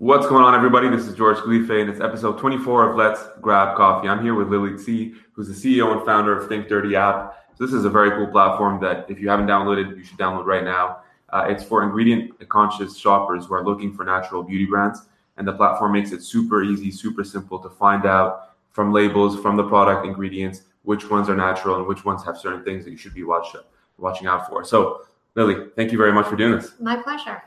What's 0.00 0.26
going 0.26 0.42
on, 0.42 0.54
everybody? 0.54 0.88
This 0.88 1.06
is 1.06 1.14
George 1.14 1.36
Khalife, 1.36 1.78
and 1.78 1.90
it's 1.90 2.00
episode 2.00 2.38
24 2.38 2.88
of 2.88 2.96
Let's 2.96 3.20
Grab 3.42 3.76
Coffee. 3.76 4.08
I'm 4.08 4.22
here 4.22 4.34
with 4.34 4.48
Lily 4.48 4.78
Tse, 4.78 5.12
who's 5.34 5.46
the 5.46 5.52
CEO 5.52 5.94
and 5.94 6.06
founder 6.06 6.34
of 6.34 6.48
Think 6.48 6.68
Dirty 6.68 6.96
app. 6.96 7.44
So 7.54 7.66
this 7.66 7.74
is 7.74 7.84
a 7.84 7.90
very 7.90 8.10
cool 8.12 8.28
platform 8.28 8.80
that, 8.80 9.04
if 9.10 9.20
you 9.20 9.28
haven't 9.28 9.46
downloaded, 9.46 9.94
you 9.98 10.02
should 10.02 10.16
download 10.16 10.46
right 10.46 10.64
now. 10.64 11.00
Uh, 11.28 11.44
it's 11.50 11.62
for 11.62 11.82
ingredient 11.82 12.32
conscious 12.48 12.96
shoppers 12.96 13.44
who 13.44 13.52
are 13.52 13.62
looking 13.62 13.92
for 13.92 14.06
natural 14.06 14.42
beauty 14.42 14.64
brands, 14.64 15.02
and 15.36 15.46
the 15.46 15.52
platform 15.52 15.92
makes 15.92 16.12
it 16.12 16.22
super 16.22 16.62
easy, 16.64 16.90
super 16.90 17.22
simple 17.22 17.58
to 17.58 17.68
find 17.68 18.06
out 18.06 18.54
from 18.70 18.94
labels, 18.94 19.38
from 19.42 19.58
the 19.58 19.68
product 19.68 20.06
ingredients, 20.06 20.62
which 20.84 21.10
ones 21.10 21.28
are 21.28 21.36
natural 21.36 21.76
and 21.76 21.86
which 21.86 22.06
ones 22.06 22.24
have 22.24 22.38
certain 22.38 22.64
things 22.64 22.86
that 22.86 22.90
you 22.90 22.96
should 22.96 23.12
be 23.12 23.22
watch, 23.22 23.54
watching 23.98 24.26
out 24.26 24.48
for. 24.48 24.64
So, 24.64 25.02
Lily, 25.34 25.66
thank 25.76 25.92
you 25.92 25.98
very 25.98 26.14
much 26.14 26.26
for 26.26 26.36
doing 26.36 26.52
this. 26.52 26.72
My 26.80 26.96
pleasure. 26.96 27.42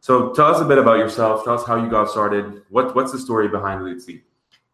So 0.00 0.32
tell 0.32 0.46
us 0.46 0.60
a 0.60 0.64
bit 0.64 0.78
about 0.78 0.98
yourself. 0.98 1.44
Tell 1.44 1.54
us 1.54 1.66
how 1.66 1.76
you 1.76 1.90
got 1.90 2.08
started. 2.08 2.62
What 2.68 2.94
what's 2.94 3.12
the 3.12 3.18
story 3.18 3.48
behind 3.48 3.80
Litzy? 3.82 4.22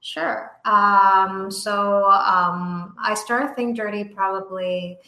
Sure. 0.00 0.58
Um, 0.64 1.50
so 1.50 2.10
um, 2.10 2.96
I 3.00 3.14
started 3.14 3.54
Think 3.54 3.76
Dirty 3.76 4.04
probably 4.04 4.98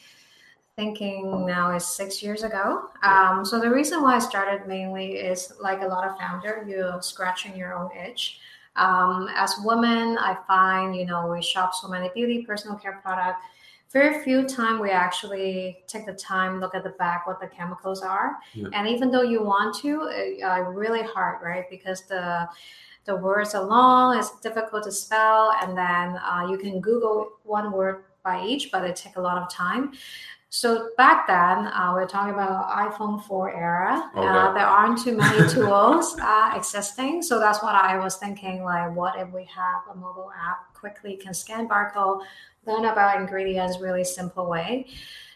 thinking 0.76 1.46
now 1.46 1.74
is 1.74 1.84
six 1.84 2.22
years 2.22 2.42
ago. 2.42 2.88
Um, 3.02 3.44
so 3.44 3.60
the 3.60 3.70
reason 3.70 4.02
why 4.02 4.16
I 4.16 4.18
started 4.18 4.66
mainly 4.68 5.16
is 5.16 5.52
like 5.60 5.82
a 5.82 5.86
lot 5.86 6.06
of 6.06 6.16
founder, 6.18 6.64
you're 6.68 7.02
scratching 7.02 7.56
your 7.56 7.74
own 7.76 7.90
itch. 7.96 8.38
Um, 8.76 9.28
as 9.34 9.54
women, 9.64 10.16
I 10.18 10.36
find 10.46 10.96
you 10.96 11.06
know 11.06 11.28
we 11.28 11.42
shop 11.42 11.74
so 11.74 11.88
many 11.88 12.10
beauty, 12.14 12.44
personal 12.44 12.76
care 12.76 13.00
product 13.02 13.40
very 13.94 14.22
few 14.24 14.44
time 14.46 14.80
we 14.80 14.90
actually 14.90 15.84
take 15.86 16.04
the 16.04 16.12
time 16.12 16.60
look 16.60 16.74
at 16.74 16.82
the 16.82 16.90
back 17.04 17.26
what 17.26 17.40
the 17.40 17.46
chemicals 17.46 18.02
are 18.02 18.32
yeah. 18.52 18.66
and 18.74 18.88
even 18.88 19.10
though 19.10 19.22
you 19.22 19.42
want 19.42 19.74
to 19.74 20.02
uh, 20.44 20.60
really 20.82 21.02
hard 21.02 21.40
right 21.42 21.64
because 21.70 22.02
the 22.02 22.46
the 23.04 23.14
words 23.14 23.54
are 23.54 23.64
long 23.64 24.18
it's 24.18 24.38
difficult 24.40 24.82
to 24.82 24.92
spell 24.92 25.52
and 25.62 25.78
then 25.78 26.20
uh, 26.30 26.46
you 26.50 26.58
can 26.58 26.80
google 26.80 27.30
one 27.44 27.70
word 27.72 28.04
by 28.24 28.44
each 28.44 28.72
but 28.72 28.84
it 28.84 28.96
take 28.96 29.16
a 29.16 29.20
lot 29.20 29.38
of 29.38 29.48
time 29.48 29.92
so 30.54 30.90
back 30.96 31.26
then, 31.26 31.66
uh, 31.66 31.90
we're 31.94 32.06
talking 32.06 32.32
about 32.32 32.70
iPhone 32.70 33.20
4 33.24 33.56
era. 33.56 34.08
Okay. 34.16 34.24
Uh, 34.24 34.52
there 34.52 34.64
aren't 34.64 35.02
too 35.02 35.16
many 35.16 35.48
tools 35.52 36.16
uh, 36.22 36.52
existing. 36.54 37.22
So 37.22 37.40
that's 37.40 37.60
what 37.60 37.74
I 37.74 37.98
was 37.98 38.18
thinking. 38.18 38.62
Like, 38.62 38.94
what 38.94 39.18
if 39.18 39.28
we 39.32 39.42
have 39.46 39.80
a 39.90 39.96
mobile 39.96 40.30
app 40.30 40.72
quickly 40.72 41.16
can 41.16 41.34
scan 41.34 41.66
barcode, 41.66 42.20
learn 42.66 42.86
about 42.86 43.20
ingredients 43.20 43.78
really 43.80 44.04
simple 44.04 44.48
way. 44.48 44.86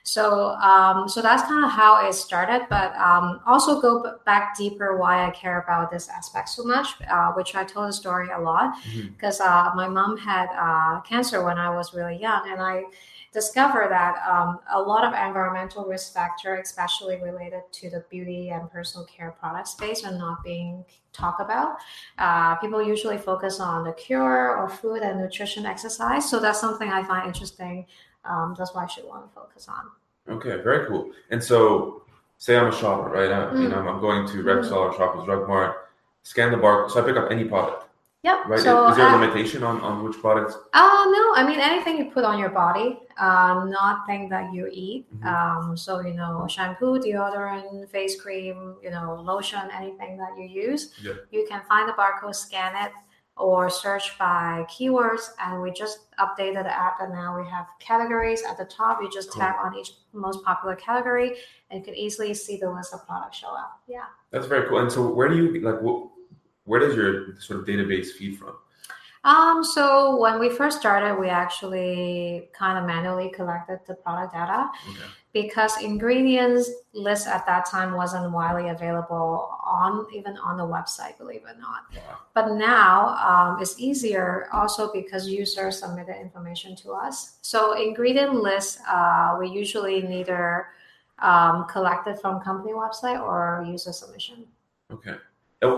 So, 0.02 0.52
um, 0.54 1.06
so 1.06 1.20
that's 1.20 1.42
kind 1.42 1.66
of 1.66 1.70
how 1.70 2.08
it 2.08 2.14
started. 2.14 2.66
But 2.70 2.96
um, 2.96 3.40
also 3.46 3.80
go 3.80 4.18
back 4.24 4.56
deeper 4.56 4.96
why 4.96 5.26
I 5.26 5.30
care 5.30 5.60
about 5.60 5.90
this 5.90 6.08
aspect 6.08 6.48
so 6.48 6.64
much, 6.64 6.88
uh, 7.10 7.32
which 7.32 7.54
I 7.54 7.64
told 7.64 7.88
the 7.88 7.92
story 7.92 8.28
a 8.34 8.40
lot 8.40 8.74
because 9.14 9.38
mm-hmm. 9.40 9.68
uh, 9.68 9.74
my 9.74 9.86
mom 9.86 10.16
had 10.16 10.48
uh, 10.56 11.02
cancer 11.02 11.44
when 11.44 11.58
I 11.58 11.68
was 11.74 11.92
really 11.92 12.16
young, 12.16 12.48
and 12.50 12.62
I 12.62 12.84
discover 13.32 13.86
that 13.88 14.16
um, 14.28 14.60
a 14.72 14.80
lot 14.80 15.04
of 15.04 15.12
environmental 15.12 15.84
risk 15.84 16.14
factor, 16.14 16.56
especially 16.56 17.16
related 17.22 17.62
to 17.72 17.90
the 17.90 18.04
beauty 18.10 18.50
and 18.50 18.70
personal 18.70 19.06
care 19.06 19.32
product 19.32 19.68
space, 19.68 20.04
are 20.04 20.16
not 20.16 20.42
being 20.42 20.84
talked 21.12 21.40
about. 21.40 21.76
Uh, 22.18 22.56
people 22.56 22.82
usually 22.82 23.18
focus 23.18 23.60
on 23.60 23.84
the 23.84 23.92
cure 23.92 24.56
or 24.56 24.68
food 24.68 25.02
and 25.02 25.20
nutrition, 25.20 25.66
exercise. 25.66 26.28
So 26.28 26.40
that's 26.40 26.60
something 26.60 26.88
I 26.88 27.02
find 27.04 27.26
interesting. 27.26 27.86
Um, 28.24 28.54
that's 28.58 28.74
why 28.74 28.84
I 28.84 28.86
should 28.86 29.04
want 29.04 29.28
to 29.28 29.34
focus 29.34 29.68
on. 29.68 30.36
Okay, 30.36 30.62
very 30.62 30.86
cool. 30.86 31.10
And 31.30 31.42
so, 31.42 32.02
say 32.36 32.56
I'm 32.56 32.66
a 32.66 32.76
shopper, 32.76 33.10
right? 33.10 33.30
I, 33.30 33.52
mm. 33.52 33.62
You 33.62 33.68
know, 33.68 33.88
I'm 33.88 34.00
going 34.00 34.26
to 34.28 34.42
Rexall 34.42 34.70
mm. 34.70 34.92
or 34.92 34.96
Shoppers 34.96 35.24
Drug 35.24 35.48
Mart, 35.48 35.88
scan 36.22 36.50
the 36.50 36.58
barcode, 36.58 36.90
so 36.90 37.02
I 37.02 37.06
pick 37.06 37.16
up 37.16 37.30
any 37.30 37.44
product 37.44 37.87
Yep. 38.24 38.46
Right. 38.46 38.58
So, 38.58 38.88
is 38.88 38.96
there 38.96 39.06
a 39.06 39.10
uh, 39.10 39.20
limitation 39.20 39.62
on, 39.62 39.80
on 39.80 40.02
which 40.02 40.18
products? 40.18 40.54
Uh, 40.72 41.06
no. 41.08 41.34
I 41.36 41.44
mean, 41.46 41.60
anything 41.60 41.98
you 41.98 42.06
put 42.10 42.24
on 42.24 42.36
your 42.38 42.48
body, 42.48 42.98
um, 43.18 43.70
nothing 43.70 44.28
that 44.28 44.52
you 44.52 44.68
eat. 44.72 45.06
Mm-hmm. 45.14 45.26
Um, 45.26 45.76
so, 45.76 46.00
you 46.00 46.14
know, 46.14 46.44
shampoo, 46.48 46.98
deodorant, 46.98 47.88
face 47.90 48.20
cream, 48.20 48.76
you 48.82 48.90
know, 48.90 49.20
lotion, 49.22 49.60
anything 49.72 50.18
that 50.18 50.36
you 50.36 50.46
use, 50.46 50.94
yeah. 51.00 51.12
you 51.30 51.46
can 51.48 51.62
find 51.68 51.88
the 51.88 51.92
barcode, 51.92 52.34
scan 52.34 52.86
it, 52.86 52.92
or 53.36 53.70
search 53.70 54.18
by 54.18 54.66
keywords. 54.68 55.28
And 55.40 55.62
we 55.62 55.70
just 55.70 56.10
updated 56.18 56.64
the 56.64 56.76
app, 56.76 57.00
and 57.00 57.12
now 57.12 57.38
we 57.40 57.48
have 57.48 57.66
categories 57.78 58.42
at 58.42 58.58
the 58.58 58.64
top. 58.64 58.98
You 59.00 59.08
just 59.12 59.30
cool. 59.30 59.42
tap 59.42 59.58
on 59.62 59.76
each 59.76 59.92
most 60.12 60.42
popular 60.42 60.74
category, 60.74 61.36
and 61.70 61.78
you 61.78 61.84
can 61.84 61.94
easily 61.94 62.34
see 62.34 62.56
the 62.56 62.68
list 62.68 62.92
of 62.92 63.06
products 63.06 63.38
show 63.38 63.54
up. 63.54 63.80
Yeah. 63.86 64.06
That's 64.32 64.46
very 64.46 64.68
cool. 64.68 64.80
And 64.80 64.90
so, 64.90 65.08
where 65.08 65.28
do 65.28 65.36
you 65.36 65.60
like? 65.60 65.80
What, 65.80 66.08
where 66.68 66.80
does 66.80 66.94
your 66.94 67.34
sort 67.40 67.60
of 67.60 67.66
database 67.66 68.08
feed 68.12 68.38
from? 68.38 68.54
Um, 69.24 69.64
so 69.64 70.16
when 70.20 70.38
we 70.38 70.48
first 70.48 70.78
started, 70.78 71.18
we 71.18 71.28
actually 71.28 72.48
kind 72.52 72.78
of 72.78 72.84
manually 72.84 73.30
collected 73.30 73.80
the 73.86 73.94
product 73.94 74.32
data 74.32 74.70
okay. 74.88 74.98
because 75.32 75.82
ingredients 75.82 76.70
list 76.92 77.26
at 77.26 77.44
that 77.46 77.66
time 77.66 77.94
wasn't 77.94 78.30
widely 78.32 78.68
available 78.68 79.58
on 79.66 80.06
even 80.14 80.36
on 80.38 80.56
the 80.56 80.64
website, 80.64 81.18
believe 81.18 81.42
it 81.48 81.56
or 81.56 81.60
not. 81.60 81.80
Wow. 81.94 82.18
But 82.32 82.54
now 82.54 83.08
um, 83.16 83.60
it's 83.60 83.78
easier 83.80 84.48
also 84.52 84.92
because 84.92 85.28
users 85.28 85.80
submitted 85.80 86.16
information 86.20 86.76
to 86.76 86.92
us. 86.92 87.38
So 87.42 87.72
ingredient 87.72 88.34
lists 88.34 88.78
uh, 88.88 89.36
we 89.40 89.48
usually 89.48 90.00
neither 90.02 90.68
um, 91.18 91.66
collected 91.66 92.20
from 92.20 92.40
company 92.40 92.72
website 92.72 93.20
or 93.20 93.64
user 93.66 93.92
submission. 93.92 94.46
Okay. 94.92 95.16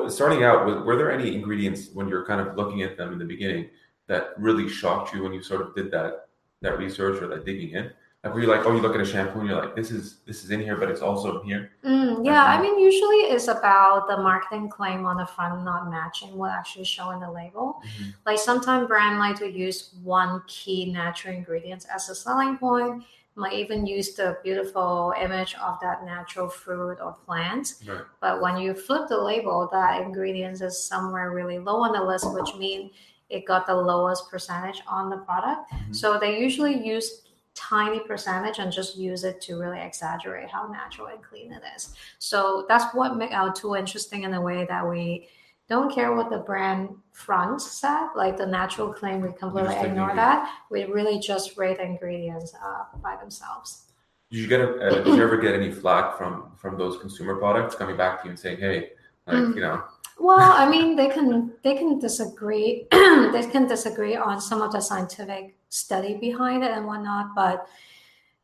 Starting 0.09 0.45
out, 0.45 0.85
were 0.85 0.97
there 0.97 1.11
any 1.11 1.35
ingredients 1.35 1.89
when 1.95 2.09
you're 2.09 2.27
kind 2.27 2.41
of 2.41 2.57
looking 2.57 2.83
at 2.83 2.97
them 2.97 3.13
in 3.13 3.19
the 3.19 3.25
beginning 3.25 3.71
that 4.09 4.31
really 4.37 4.69
shocked 4.69 5.15
you 5.15 5.23
when 5.23 5.33
you 5.33 5.43
sort 5.43 5.63
of 5.63 5.75
did 5.75 5.91
that 5.91 6.29
that 6.63 6.79
research 6.79 7.23
or 7.23 7.29
that 7.29 7.47
digging 7.47 7.71
in? 7.71 7.91
Like 8.23 8.35
were 8.35 8.41
you 8.41 8.49
like, 8.49 8.67
oh, 8.67 8.73
you 8.73 8.83
look 8.83 8.95
at 8.95 9.01
a 9.01 9.05
shampoo 9.05 9.41
and 9.41 9.49
you're 9.49 9.59
like, 9.59 9.75
this 9.75 9.91
is 9.91 10.19
this 10.27 10.45
is 10.45 10.51
in 10.51 10.61
here, 10.61 10.77
but 10.77 10.91
it's 10.91 11.01
also 11.01 11.41
in 11.41 11.47
here. 11.47 11.71
Mm, 11.83 12.27
yeah, 12.27 12.45
I 12.45 12.61
mean, 12.61 12.79
usually 12.79 13.17
it's 13.33 13.49
about 13.49 14.09
the 14.09 14.19
marketing 14.19 14.69
claim 14.69 15.07
on 15.07 15.17
the 15.17 15.25
front 15.25 15.65
not 15.65 15.91
matching 15.91 16.37
what 16.37 16.51
actually 16.51 16.85
show 16.85 17.13
in 17.13 17.21
the 17.21 17.31
label. 17.31 17.81
Mm-hmm. 17.83 18.11
Like 18.27 18.39
sometimes 18.39 18.87
brand 18.87 19.19
like 19.19 19.37
to 19.37 19.51
use 19.51 19.95
one 20.03 20.43
key 20.47 20.93
natural 20.93 21.35
ingredients 21.35 21.87
as 21.87 22.11
a 22.11 22.15
selling 22.15 22.59
point 22.59 23.05
might 23.41 23.55
even 23.55 23.87
use 23.87 24.15
the 24.15 24.39
beautiful 24.45 25.13
image 25.21 25.57
of 25.57 25.79
that 25.81 26.05
natural 26.05 26.49
fruit 26.49 26.99
or 27.03 27.17
plant. 27.27 27.75
Right. 27.89 28.03
But 28.21 28.41
when 28.41 28.59
you 28.59 28.75
flip 28.75 29.09
the 29.09 29.19
label, 29.19 29.69
that 29.73 30.03
ingredients 30.03 30.61
is 30.61 30.83
somewhere 30.83 31.33
really 31.33 31.59
low 31.59 31.83
on 31.83 31.93
the 31.93 32.05
list, 32.05 32.33
which 32.33 32.55
means 32.57 32.93
it 33.31 33.47
got 33.47 33.67
the 33.67 33.75
lowest 33.75 34.31
percentage 34.31 34.83
on 34.87 35.09
the 35.09 35.17
product. 35.19 35.73
Mm-hmm. 35.73 35.93
So 35.93 36.19
they 36.19 36.39
usually 36.39 36.87
use 36.87 37.23
tiny 37.55 38.01
percentage 38.01 38.59
and 38.59 38.73
just 38.73 38.97
use 38.97 39.25
it 39.25 39.41
to 39.43 39.59
really 39.59 39.81
exaggerate 39.81 40.51
how 40.51 40.67
natural 40.69 41.09
and 41.09 41.23
clean 41.23 41.53
it 41.53 41.63
is. 41.77 41.95
So 42.19 42.67
that's 42.69 42.95
what 42.95 43.17
make 43.17 43.33
our 43.33 43.53
tool 43.53 43.75
interesting 43.75 44.23
in 44.23 44.31
the 44.31 44.41
way 44.41 44.67
that 44.67 44.89
we 44.89 45.29
don't 45.71 45.95
care 45.95 46.15
what 46.15 46.29
the 46.29 46.39
brand 46.39 46.91
front 47.13 47.63
said, 47.63 48.09
like 48.17 48.37
the 48.37 48.45
natural 48.45 48.93
claim, 48.93 49.21
we 49.21 49.33
completely 49.33 49.77
ignore 49.77 50.15
that. 50.17 50.53
We 50.69 50.85
really 50.85 51.21
just 51.21 51.57
rate 51.57 51.79
the 51.79 51.85
ingredients 51.85 52.53
uh, 52.63 52.99
by 53.01 53.17
themselves. 53.17 53.85
Did 54.31 54.39
you 54.41 54.49
get 54.49 54.61
a, 54.61 54.69
uh, 54.69 55.05
did 55.05 55.15
you 55.15 55.23
ever 55.23 55.39
get 55.39 55.55
any 55.55 55.71
flack 55.71 56.19
from 56.19 56.53
from 56.57 56.77
those 56.77 56.99
consumer 56.99 57.37
products 57.37 57.75
coming 57.77 57.97
back 57.97 58.21
to 58.21 58.27
you 58.27 58.31
and 58.31 58.39
saying, 58.39 58.59
hey, 58.59 58.91
like 59.27 59.37
mm. 59.37 59.55
you 59.55 59.61
know? 59.61 59.83
Well, 60.19 60.53
I 60.63 60.69
mean, 60.69 60.97
they 60.97 61.09
can 61.09 61.53
they 61.63 61.75
can 61.77 61.99
disagree. 61.99 62.87
they 62.91 63.49
can 63.51 63.67
disagree 63.67 64.17
on 64.17 64.41
some 64.41 64.61
of 64.63 64.73
the 64.73 64.81
scientific 64.81 65.55
study 65.69 66.15
behind 66.19 66.65
it 66.65 66.73
and 66.73 66.87
whatnot, 66.87 67.35
but 67.35 67.67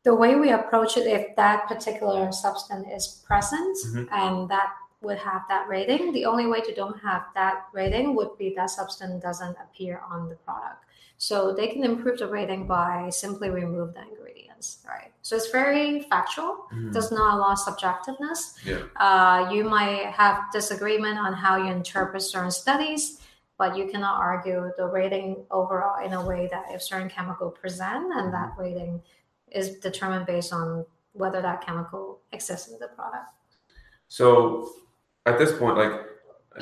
the 0.03 0.15
way 0.15 0.35
we 0.35 0.51
approach 0.51 0.95
it, 0.95 1.05
if 1.05 1.35
that 1.35 1.67
particular 1.67 2.31
substance 2.31 2.87
is 2.97 3.23
present 3.27 3.75
mm-hmm. 3.87 4.13
and 4.13 4.49
that 4.49 4.69
would 5.01 5.17
have 5.17 5.43
that 5.47 5.67
rating. 5.67 6.11
The 6.11 6.25
only 6.25 6.47
way 6.47 6.61
to 6.61 6.73
don't 6.73 6.99
have 6.99 7.25
that 7.35 7.65
rating 7.73 8.15
would 8.15 8.37
be 8.37 8.53
that 8.55 8.69
substance 8.69 9.21
doesn't 9.21 9.55
appear 9.63 10.01
on 10.09 10.29
the 10.29 10.35
product. 10.35 10.85
So 11.17 11.53
they 11.53 11.67
can 11.67 11.83
improve 11.83 12.19
the 12.19 12.27
rating 12.27 12.67
by 12.67 13.09
simply 13.09 13.49
remove 13.49 13.93
the 13.93 14.01
ingredients, 14.01 14.79
right? 14.87 15.11
So 15.23 15.35
it's 15.35 15.49
very 15.49 16.01
factual. 16.01 16.67
Mm-hmm. 16.71 16.91
There's 16.91 17.11
not 17.11 17.35
a 17.35 17.37
lot 17.37 17.57
of 17.57 17.75
subjectiveness. 17.75 18.55
Yeah. 18.63 18.83
Uh, 18.95 19.49
you 19.51 19.63
might 19.63 20.05
have 20.07 20.43
disagreement 20.53 21.17
on 21.17 21.33
how 21.33 21.57
you 21.57 21.71
interpret 21.71 22.21
certain 22.21 22.51
studies, 22.51 23.21
but 23.57 23.75
you 23.75 23.87
cannot 23.87 24.19
argue 24.19 24.71
the 24.77 24.85
rating 24.85 25.43
overall 25.49 26.05
in 26.05 26.13
a 26.13 26.23
way 26.23 26.47
that 26.51 26.65
if 26.71 26.83
certain 26.83 27.09
chemical 27.09 27.49
present 27.49 28.13
and 28.15 28.31
that 28.33 28.51
mm-hmm. 28.51 28.61
rating 28.61 29.01
is 29.51 29.77
determined 29.79 30.27
based 30.27 30.53
on 30.53 30.85
whether 31.13 31.41
that 31.41 31.65
chemical 31.65 32.19
exists 32.31 32.67
in 32.67 32.77
the 32.77 32.87
product. 32.89 33.31
So 34.07 34.69
at 35.27 35.37
this 35.37 35.57
point, 35.57 35.77
like, 35.77 35.91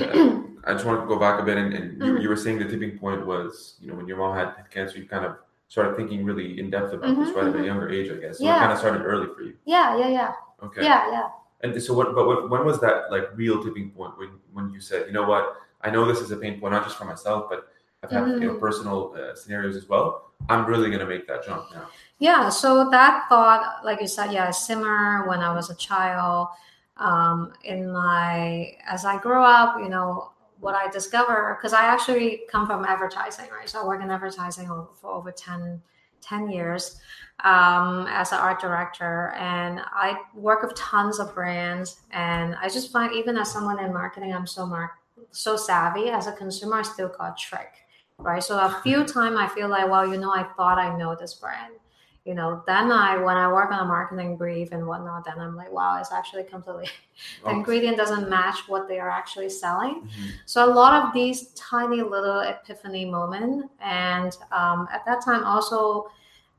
I 0.68 0.74
just 0.74 0.86
want 0.86 1.02
to 1.02 1.08
go 1.08 1.18
back 1.20 1.40
a 1.40 1.44
bit, 1.44 1.58
and, 1.58 1.74
and 1.74 2.02
mm-hmm. 2.02 2.18
you, 2.18 2.28
were 2.28 2.36
saying 2.36 2.60
the 2.60 2.66
tipping 2.66 2.98
point 2.98 3.26
was, 3.26 3.76
you 3.80 3.88
know, 3.88 3.96
when 3.96 4.08
your 4.08 4.18
mom 4.18 4.36
had 4.36 4.54
cancer, 4.72 4.98
you 4.98 5.08
kind 5.08 5.26
of 5.26 5.38
started 5.68 5.96
thinking 5.96 6.26
really 6.26 6.60
in 6.60 6.70
depth 6.70 6.94
about 6.94 7.12
mm-hmm, 7.12 7.24
this 7.24 7.36
right 7.36 7.46
mm-hmm. 7.46 7.50
at 7.50 7.56
a 7.56 7.58
mm-hmm. 7.58 7.66
younger 7.66 7.90
age, 7.90 8.12
I 8.12 8.16
guess. 8.16 8.40
So 8.40 8.46
yeah. 8.46 8.58
it 8.58 8.60
kind 8.60 8.72
of 8.72 8.80
started 8.80 9.04
early 9.04 9.28
for 9.36 9.44
you. 9.44 9.56
Yeah, 9.66 9.98
yeah, 9.98 10.10
yeah. 10.10 10.32
Okay. 10.64 10.84
Yeah, 10.84 11.12
yeah. 11.12 11.30
And 11.62 11.82
so, 11.82 11.94
what? 11.94 12.14
But 12.14 12.28
what, 12.28 12.50
when 12.50 12.66
was 12.66 12.80
that 12.82 13.12
like 13.12 13.30
real 13.36 13.64
tipping 13.64 13.92
point 13.92 14.18
when 14.18 14.30
when 14.54 14.74
you 14.74 14.80
said, 14.80 15.08
you 15.08 15.14
know 15.14 15.24
what, 15.24 15.56
I 15.82 15.90
know 15.90 16.06
this 16.06 16.20
is 16.20 16.32
a 16.32 16.38
pain 16.38 16.60
point, 16.60 16.74
not 16.74 16.84
just 16.84 16.98
for 16.98 17.06
myself, 17.06 17.46
but 17.50 17.68
I've 18.04 18.12
had 18.12 18.28
you 18.28 18.40
know 18.40 18.54
Mhm. 18.56 18.60
personal 18.60 19.16
uh, 19.18 19.36
scenarios 19.36 19.76
as 19.76 19.88
well. 19.88 20.32
I'm 20.50 20.66
really 20.66 20.92
gonna 20.92 21.06
make 21.08 21.28
that 21.28 21.46
jump 21.46 21.72
now. 21.74 21.88
Yeah, 22.20 22.50
so 22.50 22.90
that 22.90 23.28
thought, 23.30 23.84
like 23.84 24.02
you 24.02 24.08
said, 24.08 24.32
yeah, 24.32 24.52
simmer 24.52 25.28
when 25.28 25.40
I 25.40 25.54
was 25.54 25.70
a 25.70 25.76
child. 25.76 26.50
Um, 26.98 27.54
in 27.64 27.92
my 27.92 28.74
as 28.88 29.04
I 29.04 29.20
grew 29.20 29.44
up, 29.44 29.78
you 29.80 29.90
know, 29.90 30.32
what 30.60 30.76
I 30.76 30.90
discover 30.90 31.58
because 31.58 31.74
I 31.74 31.84
actually 31.84 32.42
come 32.50 32.66
from 32.66 32.86
advertising, 32.86 33.48
right? 33.52 33.70
So 33.70 33.82
I 33.82 33.86
work 33.86 34.02
in 34.02 34.10
advertising 34.10 34.68
for 34.68 35.12
over 35.12 35.32
10, 35.32 35.82
10 36.22 36.50
years 36.50 37.00
um, 37.44 38.08
as 38.10 38.32
an 38.32 38.40
art 38.40 38.62
director, 38.62 39.34
and 39.38 39.82
I 39.84 40.18
work 40.34 40.64
with 40.64 40.74
tons 40.76 41.20
of 41.20 41.36
brands. 41.36 42.02
And 42.12 42.56
I 42.56 42.70
just 42.70 42.92
find, 42.92 43.14
even 43.14 43.38
as 43.38 43.52
someone 43.52 43.84
in 43.84 43.94
marketing, 43.94 44.34
I'm 44.34 44.48
so 44.48 44.66
mark 44.66 44.92
so 45.32 45.58
savvy. 45.58 46.10
As 46.10 46.28
a 46.28 46.32
consumer, 46.32 46.78
I 46.78 46.82
still 46.82 47.10
got 47.10 47.38
tricked, 47.38 47.82
right? 48.18 48.44
So 48.44 48.58
a 48.58 48.80
few 48.84 49.04
times 49.06 49.38
I 49.38 49.48
feel 49.48 49.68
like, 49.68 49.90
well, 49.90 50.08
you 50.08 50.18
know, 50.18 50.32
I 50.32 50.44
thought 50.56 50.78
I 50.78 50.98
know 50.98 51.16
this 51.16 51.34
brand 51.34 51.74
you 52.26 52.34
know 52.34 52.64
then 52.68 52.92
i 52.92 53.18
when 53.18 53.38
i 53.38 53.48
work 53.48 53.72
on 53.72 53.80
a 53.80 53.86
marketing 53.86 54.36
brief 54.36 54.72
and 54.72 54.86
whatnot 54.86 55.24
then 55.26 55.40
i'm 55.40 55.56
like 55.56 55.72
wow 55.72 56.00
it's 56.00 56.12
actually 56.12 56.44
completely 56.44 56.86
the 57.44 57.50
Oh, 57.50 57.52
ingredient 57.52 57.98
doesn't 57.98 58.30
match 58.30 58.68
what 58.68 58.88
they 58.88 59.00
are 59.00 59.10
actually 59.10 59.50
selling. 59.50 60.02
Mhm. 60.02 60.32
so 60.46 60.66
a 60.66 60.72
lot 60.74 60.94
of 61.06 61.14
these 61.14 61.48
tiny 61.54 62.02
little 62.02 62.40
epiphany 62.42 63.06
moment 63.06 63.70
and 63.80 64.36
um, 64.52 64.88
at 64.92 65.06
that 65.06 65.24
time 65.24 65.44
also 65.44 66.08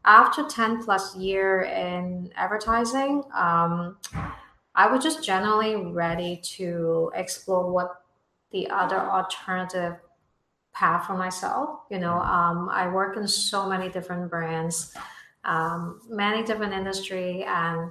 after 0.04 0.44
10 0.44 0.84
plus 0.84 1.16
year 1.16 1.62
in 1.62 2.30
advertising 2.36 3.24
um, 3.34 3.96
i 4.74 4.86
was 4.86 5.02
just 5.02 5.24
generally 5.24 5.76
ready 5.76 6.36
to 6.44 7.10
explore 7.14 7.70
what 7.72 8.02
the 8.52 8.68
other 8.70 8.98
alternative 9.00 9.96
path 10.74 11.06
for 11.06 11.14
myself 11.16 11.80
you 11.90 11.98
know 11.98 12.18
um, 12.20 12.68
i 12.70 12.86
work 12.88 13.16
in 13.16 13.26
so 13.26 13.68
many 13.68 13.88
different 13.88 14.30
brands 14.30 14.94
um, 15.46 16.00
many 16.08 16.42
different 16.44 16.72
industry 16.72 17.44
and 17.44 17.90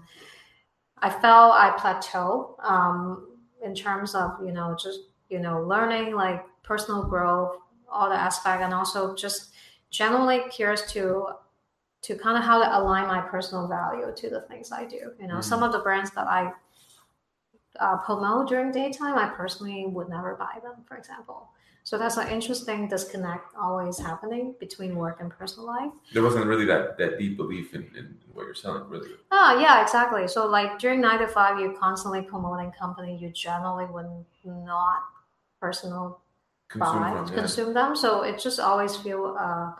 i 1.00 1.10
felt 1.10 1.54
i 1.56 1.74
plateau 1.78 2.56
um, 2.63 3.28
in 3.63 3.74
terms 3.74 4.13
of 4.16 4.31
you 4.46 4.52
know 4.52 4.75
just 4.80 5.00
you 5.30 5.40
know 5.40 5.62
learning 5.62 6.13
like 6.16 6.44
personal 6.63 7.04
growth 7.04 7.57
all 7.90 8.10
the 8.10 8.16
aspect 8.16 8.62
and 8.62 8.74
also 8.74 9.16
just 9.16 9.54
generally 9.90 10.42
curious 10.52 10.81
to 10.92 11.28
to 12.02 12.16
kind 12.16 12.38
of 12.38 12.44
how 12.44 12.62
to 12.62 12.78
align 12.80 13.07
my 13.07 13.22
personal 13.22 13.68
value 13.68 14.12
to 14.16 14.30
the 14.30 14.42
things 14.42 14.72
i 14.72 14.86
do 14.86 15.12
you 15.19 15.28
know 15.28 15.36
Mhm. 15.40 15.44
some 15.44 15.63
of 15.63 15.72
the 15.72 15.80
brands 15.80 16.12
that 16.12 16.28
i 16.28 16.51
uh, 17.80 17.98
promote 17.98 18.48
during 18.48 18.72
daytime 18.72 19.18
i 19.18 19.28
personally 19.30 19.86
would 19.86 20.10
never 20.10 20.36
buy 20.36 20.60
them 20.63 20.84
for 20.88 20.98
example 20.98 21.50
so 21.86 22.00
that's 22.00 22.18
an 22.18 22.28
interesting 22.28 22.90
disconnect 22.90 23.56
always 23.56 23.98
happening 24.00 24.56
between 24.60 24.96
work 24.96 25.22
and 25.22 25.30
personal 25.30 25.68
life 25.68 25.92
There 26.14 26.24
wasn't 26.24 26.48
really 26.48 26.66
that, 26.66 26.98
that 26.98 27.20
deep 27.20 27.38
belief 27.38 27.74
in, 27.76 27.84
in 27.96 28.18
what 28.34 28.46
you're 28.46 28.56
selling, 28.56 28.90
really. 28.90 29.12
Oh 29.32 29.60
yeah, 29.62 29.82
exactly. 29.82 30.28
So 30.28 30.48
like 30.48 30.80
during 30.80 31.00
nine 31.00 31.20
to 31.20 31.28
five, 31.28 31.60
you're 31.60 31.78
constantly 31.78 32.24
promoting 32.24 32.72
company. 32.72 33.16
You 33.22 33.30
generally 33.30 33.86
would 33.86 34.10
not 34.44 35.04
personal 35.62 36.20
Consume 36.68 37.02
buy 37.02 37.14
yeah. 37.14 37.36
consume 37.36 37.74
them. 37.74 37.96
So 37.96 38.24
it 38.24 38.40
just 38.40 38.60
always 38.60 38.96
feel 38.96 39.38
uh, 39.40 39.72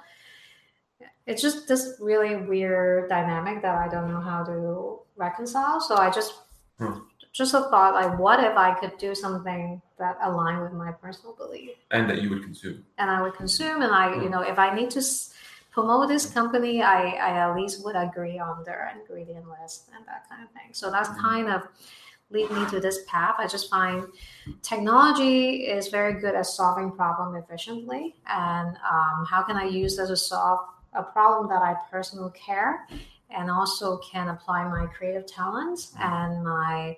it's 1.25 1.42
just 1.42 1.68
this 1.68 1.98
really 2.00 2.36
weird 2.36 3.10
dynamic 3.10 3.63
that 3.63 3.75
I 3.75 3.88
don't 3.88 4.07
know 4.07 4.22
how 4.22 4.44
to 4.44 5.00
reconcile. 5.18 5.81
So 5.81 5.98
I 5.98 6.12
just 6.12 6.34
Hmm. 6.78 7.00
Just 7.35 7.53
a 7.53 7.61
thought 7.69 7.93
like, 7.93 8.17
what 8.17 8.39
if 8.39 8.55
I 8.55 8.73
could 8.79 8.97
do 8.97 9.13
something 9.13 9.81
that 9.99 10.17
aligned 10.23 10.61
with 10.61 10.71
my 10.71 10.91
personal 10.93 11.35
belief? 11.35 11.71
And 11.91 12.09
that 12.09 12.21
you 12.21 12.29
would 12.29 12.43
consume. 12.43 12.85
and 12.97 13.11
I 13.11 13.21
would 13.21 13.35
consume. 13.35 13.81
And 13.81 13.91
I, 13.93 14.05
you 14.23 14.29
Mm. 14.29 14.31
know, 14.31 14.41
if 14.41 14.57
I 14.57 14.73
need 14.73 14.89
to 14.91 14.99
s- 14.99 15.33
promote 15.71 16.07
this 16.07 16.25
company, 16.39 16.81
I, 16.81 17.01
I 17.27 17.31
at 17.43 17.55
least 17.59 17.83
would 17.83 17.97
agree 17.97 18.39
on 18.39 18.63
their 18.63 18.81
ingredient 18.97 19.45
list 19.49 19.89
and 19.95 20.05
that 20.07 20.21
kind 20.29 20.41
of 20.45 20.49
thing. 20.51 20.69
So 20.71 20.89
that's 20.89 21.09
Mhm. 21.09 21.21
kind 21.29 21.47
of 21.55 21.67
lead 22.31 22.49
me 22.51 22.65
to 22.73 22.79
this 22.79 22.99
path. 23.05 23.35
I 23.37 23.47
just 23.47 23.69
find 23.69 24.07
technology 24.61 25.67
is 25.77 25.89
very 25.89 26.13
good 26.19 26.35
at 26.35 26.45
solving 26.45 26.91
problem 26.91 27.35
efficiently, 27.35 28.15
and 28.27 28.77
um, 28.93 29.25
how 29.29 29.41
can 29.43 29.57
I 29.57 29.65
use 29.65 29.95
that 29.97 30.07
to 30.07 30.15
solve 30.17 30.61
a 30.93 31.03
problem 31.03 31.49
that 31.49 31.61
I 31.61 31.75
personally 31.91 32.31
care, 32.33 32.87
and 33.35 33.49
also 33.51 33.97
can 33.97 34.29
apply 34.29 34.63
my 34.67 34.85
creative 34.87 35.25
talents 35.25 35.93
and 35.99 36.43
my 36.43 36.97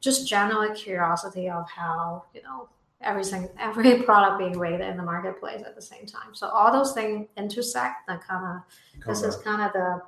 just 0.00 0.28
general 0.28 0.72
curiosity 0.74 1.48
of 1.50 1.68
how 1.70 2.24
you 2.34 2.42
know 2.42 2.68
everything 3.00 3.48
every 3.58 4.02
product 4.02 4.38
being 4.38 4.58
rated 4.58 4.80
in 4.82 4.96
the 4.96 5.02
marketplace 5.02 5.62
at 5.66 5.74
the 5.74 5.82
same 5.82 6.06
time 6.06 6.34
so 6.34 6.48
all 6.48 6.70
those 6.72 6.92
things 6.92 7.26
intersect 7.36 8.08
and 8.08 8.20
kind 8.20 8.44
of 8.46 8.62
this 9.06 9.22
is 9.22 9.36
kind 9.42 9.62
of 9.62 9.72
the 9.72 10.00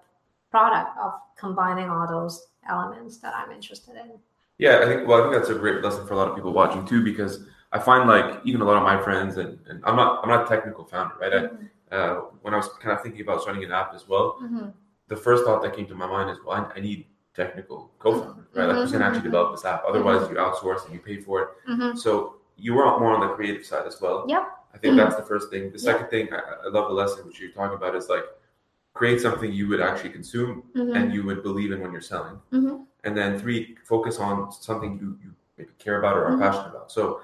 product 0.50 0.90
of 0.98 1.12
combining 1.36 1.88
all 1.88 2.06
those 2.06 2.48
elements 2.68 3.18
that 3.18 3.34
i'm 3.34 3.50
interested 3.50 3.96
in 3.96 4.10
Yeah, 4.58 4.80
I 4.82 4.84
think. 4.84 5.08
Well, 5.08 5.18
I 5.18 5.22
think 5.22 5.34
that's 5.36 5.48
a 5.48 5.58
great 5.58 5.82
lesson 5.82 6.06
for 6.06 6.12
a 6.12 6.18
lot 6.20 6.28
of 6.28 6.34
people 6.36 6.52
watching 6.52 6.84
too, 6.84 7.02
because 7.02 7.34
I 7.72 7.78
find 7.78 8.02
like 8.06 8.28
even 8.44 8.60
a 8.60 8.64
lot 8.70 8.76
of 8.76 8.82
my 8.82 9.02
friends, 9.06 9.38
and, 9.38 9.58
and 9.68 9.82
I'm 9.86 9.96
not 9.96 10.10
I'm 10.22 10.28
not 10.28 10.44
a 10.44 10.48
technical 10.54 10.84
founder, 10.84 11.14
right? 11.22 11.34
I, 11.38 11.96
uh, 11.96 12.14
when 12.42 12.52
I 12.52 12.58
was 12.58 12.68
kind 12.82 12.92
of 12.96 13.02
thinking 13.02 13.22
about 13.22 13.40
starting 13.40 13.64
an 13.64 13.72
app 13.72 13.94
as 13.94 14.06
well, 14.06 14.26
Mhm. 14.42 14.72
The 15.10 15.16
first 15.16 15.44
thought 15.44 15.60
that 15.62 15.74
came 15.76 15.86
to 15.86 15.94
my 15.94 16.06
mind 16.06 16.30
is, 16.30 16.38
well, 16.44 16.56
I, 16.74 16.78
I 16.78 16.80
need 16.80 17.06
technical 17.34 17.90
co-founder, 17.98 18.46
right? 18.54 18.66
Like 18.68 18.76
who's 18.76 18.92
gonna 18.92 19.04
actually 19.04 19.22
develop 19.30 19.48
this 19.54 19.64
app? 19.64 19.82
Otherwise, 19.86 20.28
you 20.30 20.36
outsource 20.36 20.84
and 20.86 20.94
you 20.94 21.00
pay 21.00 21.18
for 21.26 21.36
it. 21.42 21.48
Mhm. 21.70 21.98
So 21.98 22.36
you 22.56 22.74
were 22.74 22.84
more 22.98 23.12
on 23.16 23.20
the 23.26 23.32
creative 23.34 23.64
side 23.70 23.86
as 23.86 24.00
well. 24.00 24.24
Yep. 24.28 24.42
I 24.74 24.78
think 24.78 24.96
that's 24.96 25.16
the 25.16 25.22
first 25.32 25.50
thing. 25.50 25.72
The 25.72 25.78
second 25.78 26.08
thing, 26.08 26.28
I, 26.32 26.38
I 26.66 26.68
love 26.76 26.86
the 26.88 26.94
lesson 27.02 27.26
which 27.26 27.40
you're 27.40 27.50
talking 27.60 27.76
about 27.76 27.94
is 27.96 28.08
like 28.08 28.24
create 28.94 29.20
something 29.20 29.52
you 29.52 29.66
would 29.68 29.80
actually 29.80 30.10
consume 30.10 30.62
Mhm. 30.76 30.96
and 30.96 31.04
you 31.14 31.24
would 31.24 31.42
believe 31.42 31.70
in 31.72 31.80
when 31.82 31.92
you're 31.92 32.08
selling. 32.14 32.36
Mhm. 32.52 32.86
And 33.04 33.16
then 33.18 33.38
three, 33.38 33.76
focus 33.84 34.18
on 34.18 34.52
something 34.52 34.90
you, 35.00 35.08
you 35.24 35.30
maybe 35.56 35.70
care 35.78 35.98
about 36.00 36.14
or 36.16 36.24
are 36.26 36.32
Mhm. 36.36 36.40
passionate 36.44 36.70
about. 36.74 36.90
So 36.92 37.20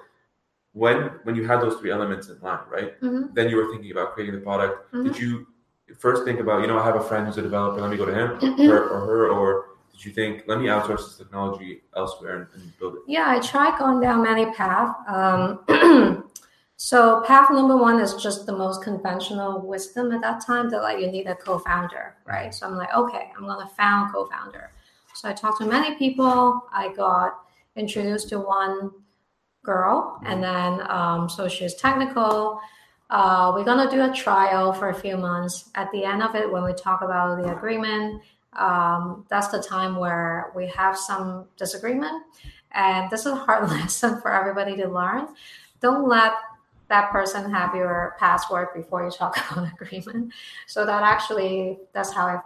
when 0.72 0.96
when 1.24 1.34
you 1.36 1.44
had 1.46 1.60
those 1.60 1.76
three 1.78 1.90
elements 1.90 2.28
in 2.28 2.38
line, 2.40 2.64
right? 2.76 2.90
Then 3.36 3.48
you 3.50 3.56
were 3.60 3.68
thinking 3.72 3.90
about 3.92 4.12
creating 4.14 4.34
the 4.38 4.40
product. 4.50 4.74
Did 5.06 5.18
you 5.18 5.46
first 5.94 6.24
think 6.24 6.40
about, 6.40 6.60
you 6.62 6.66
know, 6.66 6.78
I 6.78 6.84
have 6.84 6.96
a 6.96 7.00
friend 7.02 7.26
who's 7.26 7.38
a 7.38 7.42
developer, 7.42 7.80
let 7.80 7.90
me 7.90 7.96
go 7.96 8.04
to 8.06 8.14
him 8.14 8.38
Mhm. 8.40 8.66
her, 8.66 8.88
or 8.88 9.00
her, 9.06 9.28
or 9.28 9.66
did 9.92 10.04
you 10.04 10.12
think, 10.12 10.44
let 10.46 10.58
me 10.58 10.66
outsource 10.66 11.06
this 11.06 11.16
technology 11.16 11.82
elsewhere 11.96 12.36
and, 12.36 12.46
and 12.54 12.78
build 12.78 12.94
it? 12.96 13.00
Yeah, 13.06 13.24
I 13.28 13.40
tried 13.40 13.78
going 13.78 14.00
down 14.00 14.22
many 14.22 14.46
paths. 14.52 14.94
Um, 15.08 15.60
so 16.76 17.22
path 17.22 17.50
number 17.50 17.76
one 17.76 18.00
is 18.00 18.14
just 18.14 18.46
the 18.46 18.52
most 18.52 18.82
conventional 18.82 19.61
wisdom 19.61 20.12
at 20.12 20.20
that 20.22 20.44
time 20.44 20.68
that 20.70 20.82
like 20.82 20.99
you 21.00 21.11
need 21.11 21.26
a 21.26 21.34
co-founder, 21.34 22.16
right? 22.26 22.52
So 22.54 22.66
I'm 22.66 22.76
like, 22.76 22.94
okay, 22.94 23.30
I'm 23.37 23.46
gonna 23.46 23.68
found 23.68 24.12
co-founder. 24.12 24.70
So 25.14 25.28
I 25.30 25.32
talked 25.32 25.58
to 25.58 25.66
many 25.66 25.94
people. 25.96 26.62
I 26.72 26.92
got 26.92 27.40
introduced 27.76 28.28
to 28.30 28.38
one 28.40 28.90
girl, 29.62 30.20
and 30.26 30.42
then 30.42 30.88
um, 30.90 31.28
so 31.28 31.49
she's 31.49 31.75
technical. 31.75 32.61
Uh, 33.08 33.52
we're 33.54 33.64
gonna 33.64 33.90
do 33.90 34.02
a 34.02 34.12
trial 34.12 34.72
for 34.72 34.88
a 34.88 34.94
few 34.94 35.16
months. 35.16 35.70
At 35.75 35.90
the 35.92 36.04
end 36.04 36.22
of 36.22 36.34
it, 36.34 36.50
when 36.50 36.64
we 36.64 36.72
talk 36.75 37.02
about 37.02 37.42
the 37.42 37.56
agreement, 37.56 38.22
um, 38.54 39.25
that's 39.28 39.48
the 39.48 39.62
time 39.62 39.96
where 39.96 40.52
we 40.56 40.66
have 40.68 40.96
some 40.96 41.46
disagreement. 41.56 42.25
And 42.72 43.08
this 43.10 43.20
is 43.20 43.32
a 43.32 43.36
hard 43.36 43.68
lesson 43.70 44.20
for 44.20 44.32
everybody 44.32 44.76
to 44.76 44.88
learn. 44.88 45.28
Don't 45.80 46.08
let 46.08 46.32
that 46.88 47.10
person 47.10 47.50
have 47.50 47.75
your 47.75 48.16
password 48.18 48.68
before 48.75 49.04
you 49.04 49.10
talk 49.10 49.36
about 49.52 49.72
agreement. 49.72 50.32
So 50.66 50.84
that 50.86 51.02
actually, 51.02 51.78
that's 51.92 52.12
how 52.12 52.26
I, 52.26 52.40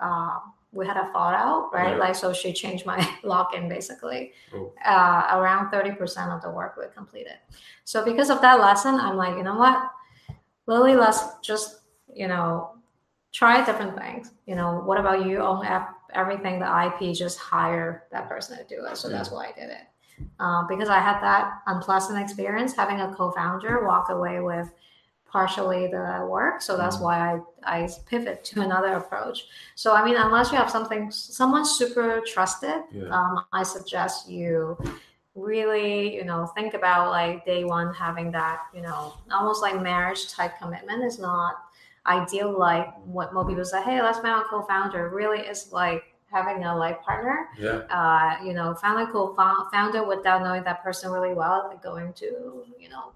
uh, 0.00 0.38
we 0.72 0.86
had 0.86 0.96
a 0.96 1.10
fallout, 1.12 1.74
right? 1.74 1.90
Yeah. 1.90 1.96
Like, 1.96 2.14
so 2.14 2.32
she 2.32 2.52
changed 2.52 2.86
my 2.86 2.98
login 3.24 3.68
basically. 3.68 4.32
Oh. 4.54 4.72
Uh, 4.84 5.26
around 5.32 5.70
30% 5.70 6.34
of 6.34 6.42
the 6.42 6.50
work 6.50 6.76
we 6.76 6.84
completed. 6.94 7.38
So 7.84 8.04
because 8.04 8.30
of 8.30 8.40
that 8.42 8.60
lesson, 8.60 8.94
I'm 8.94 9.16
like, 9.16 9.36
you 9.36 9.42
know 9.42 9.56
what, 9.56 9.90
Lily, 10.70 10.94
let's 10.94 11.20
just, 11.42 11.80
you 12.14 12.28
know, 12.28 12.76
try 13.32 13.64
different 13.64 13.96
things. 13.98 14.32
You 14.46 14.54
know, 14.54 14.80
what 14.84 14.98
about 15.00 15.26
you 15.26 15.38
own 15.38 15.66
ep- 15.66 15.96
everything 16.14 16.60
the 16.60 16.66
IP? 16.86 17.12
Just 17.12 17.38
hire 17.38 18.04
that 18.12 18.28
person 18.28 18.56
to 18.56 18.64
do 18.74 18.84
it. 18.86 18.96
So 18.96 19.08
that's 19.08 19.30
why 19.32 19.48
I 19.48 19.52
did 19.60 19.70
it. 19.70 19.86
Uh, 20.38 20.62
because 20.68 20.88
I 20.88 21.00
had 21.00 21.20
that 21.22 21.60
unpleasant 21.66 22.20
experience 22.20 22.72
having 22.74 23.00
a 23.00 23.12
co-founder 23.14 23.84
walk 23.86 24.10
away 24.10 24.38
with 24.40 24.70
partially 25.26 25.86
the 25.88 26.26
work. 26.28 26.60
So 26.62 26.76
that's 26.76 26.96
Mhm. 26.96 27.02
why 27.02 27.16
I, 27.64 27.76
I 27.82 27.88
pivot 28.06 28.44
to 28.50 28.60
another 28.62 28.92
approach. 28.94 29.46
So 29.74 29.92
I 29.94 30.04
mean, 30.04 30.16
unless 30.16 30.52
you 30.52 30.58
have 30.58 30.70
something, 30.70 31.10
someone 31.10 31.64
super 31.64 32.20
trusted, 32.32 32.82
Yeah. 32.92 33.08
um, 33.16 33.44
I 33.52 33.62
suggest 33.64 34.28
you 34.28 34.76
really, 35.40 36.14
you 36.14 36.24
know, 36.24 36.46
think 36.46 36.74
about 36.74 37.10
like 37.10 37.44
day 37.44 37.64
one 37.64 37.92
having 37.94 38.30
that, 38.32 38.62
you 38.74 38.82
know, 38.82 39.14
almost 39.32 39.62
like 39.62 39.80
marriage 39.80 40.32
type 40.32 40.58
commitment 40.60 41.04
is 41.04 41.18
not 41.18 41.64
ideal 42.06 42.56
like 42.58 42.94
what 43.04 43.32
most 43.34 43.48
people 43.48 43.64
say, 43.64 43.82
hey, 43.82 44.00
let's 44.02 44.18
find 44.18 44.40
a 44.40 44.44
co-founder. 44.48 45.08
Really 45.10 45.40
is 45.40 45.72
like 45.72 46.02
having 46.30 46.64
a 46.64 46.76
life 46.76 46.96
partner. 47.02 47.48
Yeah. 47.58 47.82
Uh, 47.90 48.44
you 48.44 48.52
know, 48.52 48.74
found 48.74 49.08
a 49.08 49.10
co-founder 49.10 50.04
without 50.04 50.42
knowing 50.42 50.62
that 50.64 50.82
person 50.82 51.10
really 51.10 51.34
well, 51.34 51.66
like 51.68 51.82
going 51.82 52.12
to, 52.14 52.64
you 52.78 52.88
know, 52.88 53.12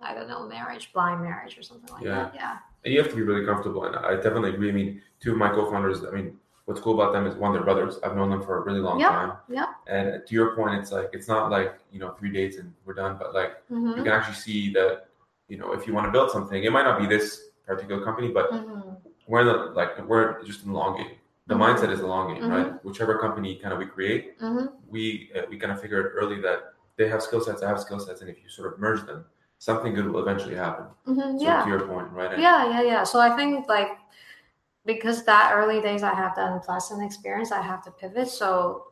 I 0.00 0.14
don't 0.14 0.28
know, 0.28 0.46
marriage, 0.48 0.92
blind 0.92 1.22
marriage 1.22 1.58
or 1.58 1.62
something 1.62 1.92
like 1.92 2.04
Yeah. 2.04 2.14
that. 2.14 2.34
Yeah. 2.34 2.58
And 2.84 2.94
you 2.94 3.00
have 3.02 3.10
to 3.10 3.16
be 3.16 3.22
really 3.22 3.44
comfortable. 3.44 3.84
And 3.84 3.96
I 3.96 4.14
definitely 4.14 4.50
agree. 4.50 4.68
I 4.68 4.72
mean, 4.72 5.02
two 5.20 5.32
of 5.32 5.38
my 5.38 5.50
co-founders. 5.50 6.04
I 6.04 6.10
mean, 6.10 6.38
what's 6.68 6.82
cool 6.82 7.00
about 7.00 7.14
them 7.14 7.26
is 7.26 7.34
one, 7.34 7.54
they're 7.54 7.62
brothers. 7.62 7.98
I've 8.04 8.14
known 8.14 8.28
them 8.28 8.42
for 8.42 8.58
a 8.58 8.60
really 8.60 8.80
long 8.80 9.00
Yep, 9.00 9.10
time. 9.10 9.32
Yeah. 9.48 9.68
And 9.86 10.06
to 10.26 10.34
your 10.34 10.54
point, 10.54 10.74
it's 10.80 10.92
like 10.92 11.08
it's 11.14 11.26
not 11.34 11.50
like 11.50 11.78
you 11.90 11.98
know 11.98 12.10
three 12.18 12.30
dates 12.30 12.56
and 12.58 12.68
we're 12.84 12.98
done, 13.04 13.16
but 13.18 13.34
like 13.34 13.52
hmm 13.68 13.96
you 13.96 14.02
can 14.06 14.12
actually 14.12 14.34
see 14.46 14.60
that 14.74 15.08
you 15.48 15.56
know 15.60 15.72
if 15.72 15.86
you 15.86 15.94
want 15.96 16.04
to 16.06 16.12
build 16.12 16.30
something, 16.30 16.62
it 16.62 16.70
might 16.76 16.84
not 16.90 16.98
be 17.00 17.06
this 17.06 17.26
particular 17.66 18.04
company, 18.04 18.28
but 18.38 18.46
hmm 18.52 18.80
we're 19.26 19.40
in 19.44 19.46
the 19.52 19.58
like 19.80 19.92
we're 20.10 20.42
just 20.44 20.62
in 20.64 20.68
the 20.72 20.78
long 20.82 20.92
game. 20.98 21.12
The 21.46 21.54
Mhm. 21.54 21.62
mindset 21.64 21.90
is 21.96 22.00
the 22.00 22.06
long 22.16 22.24
game, 22.34 22.44
right? 22.54 22.68
Whichever 22.84 23.14
company 23.18 23.50
kind 23.62 23.72
of 23.74 23.78
we 23.78 23.86
create, 23.96 24.22
hmm 24.38 24.66
we 24.94 25.30
uh, 25.36 25.42
we 25.50 25.56
kind 25.62 25.72
of 25.74 25.80
figured 25.80 26.06
early 26.20 26.38
that 26.46 26.58
they 26.98 27.08
have 27.08 27.22
skill 27.22 27.40
sets, 27.46 27.62
I 27.62 27.68
have 27.72 27.80
skill 27.80 28.00
sets, 28.06 28.20
and 28.22 28.28
if 28.28 28.36
you 28.42 28.48
sort 28.58 28.66
of 28.72 28.78
merge 28.78 29.02
them, 29.10 29.24
something 29.68 29.94
good 29.96 30.06
will 30.10 30.20
eventually 30.26 30.54
happen. 30.66 30.86
So 31.06 31.14
Yeah. 31.48 31.62
to 31.64 31.68
your 31.72 31.82
point, 31.92 32.08
right? 32.20 32.30
And- 32.34 32.42
Yeah, 32.42 32.60
yeah, 32.72 32.82
yeah. 32.92 33.02
So 33.10 33.16
I 33.28 33.30
think 33.38 33.68
like 33.76 33.90
because 34.88 35.22
that 35.24 35.52
early 35.54 35.82
days 35.82 36.02
I 36.02 36.14
have 36.14 36.34
that 36.36 36.50
unpleasant 36.50 37.04
experience, 37.04 37.52
I 37.52 37.60
have 37.60 37.82
to 37.84 37.90
pivot. 37.90 38.28
So 38.28 38.86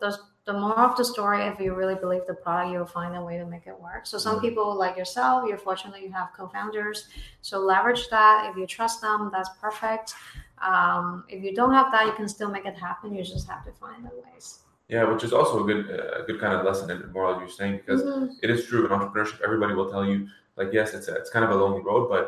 the 0.44 0.52
more 0.52 0.78
of 0.78 0.94
the 0.94 1.04
story, 1.04 1.40
if 1.46 1.58
you 1.58 1.72
really 1.74 1.94
believe 1.94 2.26
the 2.26 2.34
product, 2.34 2.70
you'll 2.70 2.84
find 2.84 3.16
a 3.16 3.24
way 3.24 3.38
to 3.38 3.46
make 3.46 3.66
it 3.66 3.80
work. 3.80 4.04
So 4.04 4.18
some 4.18 4.36
Mhm. 4.36 4.42
people 4.42 4.74
like 4.74 4.94
yourself, 4.98 5.48
you're 5.48 5.56
fortunate 5.56 6.02
you 6.02 6.12
have 6.12 6.28
co-founders. 6.36 7.08
So 7.40 7.58
leverage 7.58 8.10
that. 8.10 8.50
If 8.50 8.58
you 8.58 8.66
trust 8.66 9.00
them, 9.00 9.30
that's 9.32 9.48
perfect. 9.58 10.14
Um, 10.58 11.24
if 11.30 11.42
you 11.42 11.54
don't 11.54 11.72
have 11.72 11.90
that, 11.92 12.04
you 12.04 12.12
can 12.12 12.28
still 12.28 12.50
make 12.50 12.66
it 12.66 12.76
happen. 12.76 13.14
You 13.14 13.24
just 13.24 13.48
have 13.48 13.64
to 13.64 13.72
find 13.72 14.04
the 14.04 14.12
ways. 14.22 14.60
Yeah, 14.88 15.04
which 15.10 15.24
is 15.24 15.32
also 15.32 15.64
a 15.64 15.66
good 15.70 15.82
a 16.20 16.22
good 16.26 16.38
kind 16.38 16.52
of 16.56 16.64
lesson 16.68 16.90
in 16.90 17.10
moral 17.10 17.40
you're 17.40 17.48
saying 17.60 17.78
because 17.78 18.02
Mhm. 18.02 18.36
it 18.44 18.50
is 18.50 18.66
true 18.66 18.84
in 18.84 18.92
entrepreneurship. 18.92 19.40
Everybody 19.40 19.72
will 19.74 19.90
tell 19.90 20.04
you 20.04 20.28
like 20.58 20.68
yes, 20.78 20.92
it's 20.92 21.08
a, 21.08 21.14
it's 21.20 21.30
kind 21.30 21.44
of 21.46 21.50
a 21.50 21.56
lonely 21.62 21.82
road, 21.82 22.04
but 22.14 22.24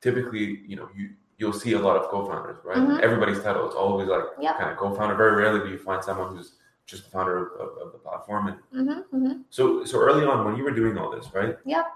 typically 0.00 0.46
you 0.70 0.76
know 0.76 0.88
you 0.96 1.10
you'll 1.38 1.52
see 1.52 1.72
a 1.72 1.78
lot 1.78 1.96
of 1.96 2.04
co-founders, 2.10 2.58
right? 2.64 2.76
Mhm. 2.78 3.00
Everybody's 3.00 3.42
title 3.42 3.68
is 3.68 3.74
always 3.74 4.08
like 4.08 4.24
Yep. 4.40 4.58
kind 4.58 4.70
of 4.70 4.76
co-founder. 4.76 5.14
Very 5.16 5.34
rarely 5.36 5.60
do 5.60 5.68
you 5.68 5.78
find 5.78 6.02
someone 6.02 6.34
who's 6.36 6.54
just 6.86 7.04
the 7.04 7.10
founder 7.10 7.36
of, 7.38 7.60
of, 7.60 7.78
of 7.86 7.92
the 7.92 7.98
platform. 7.98 8.48
And 8.48 8.56
Mm-hmm, 8.72 9.16
mm-hmm. 9.16 9.40
so 9.50 9.84
so 9.84 9.98
early 9.98 10.24
on 10.26 10.44
when 10.44 10.56
you 10.56 10.64
were 10.64 10.70
doing 10.70 10.96
all 10.98 11.10
this, 11.10 11.32
right? 11.34 11.56
Yep. 11.64 11.86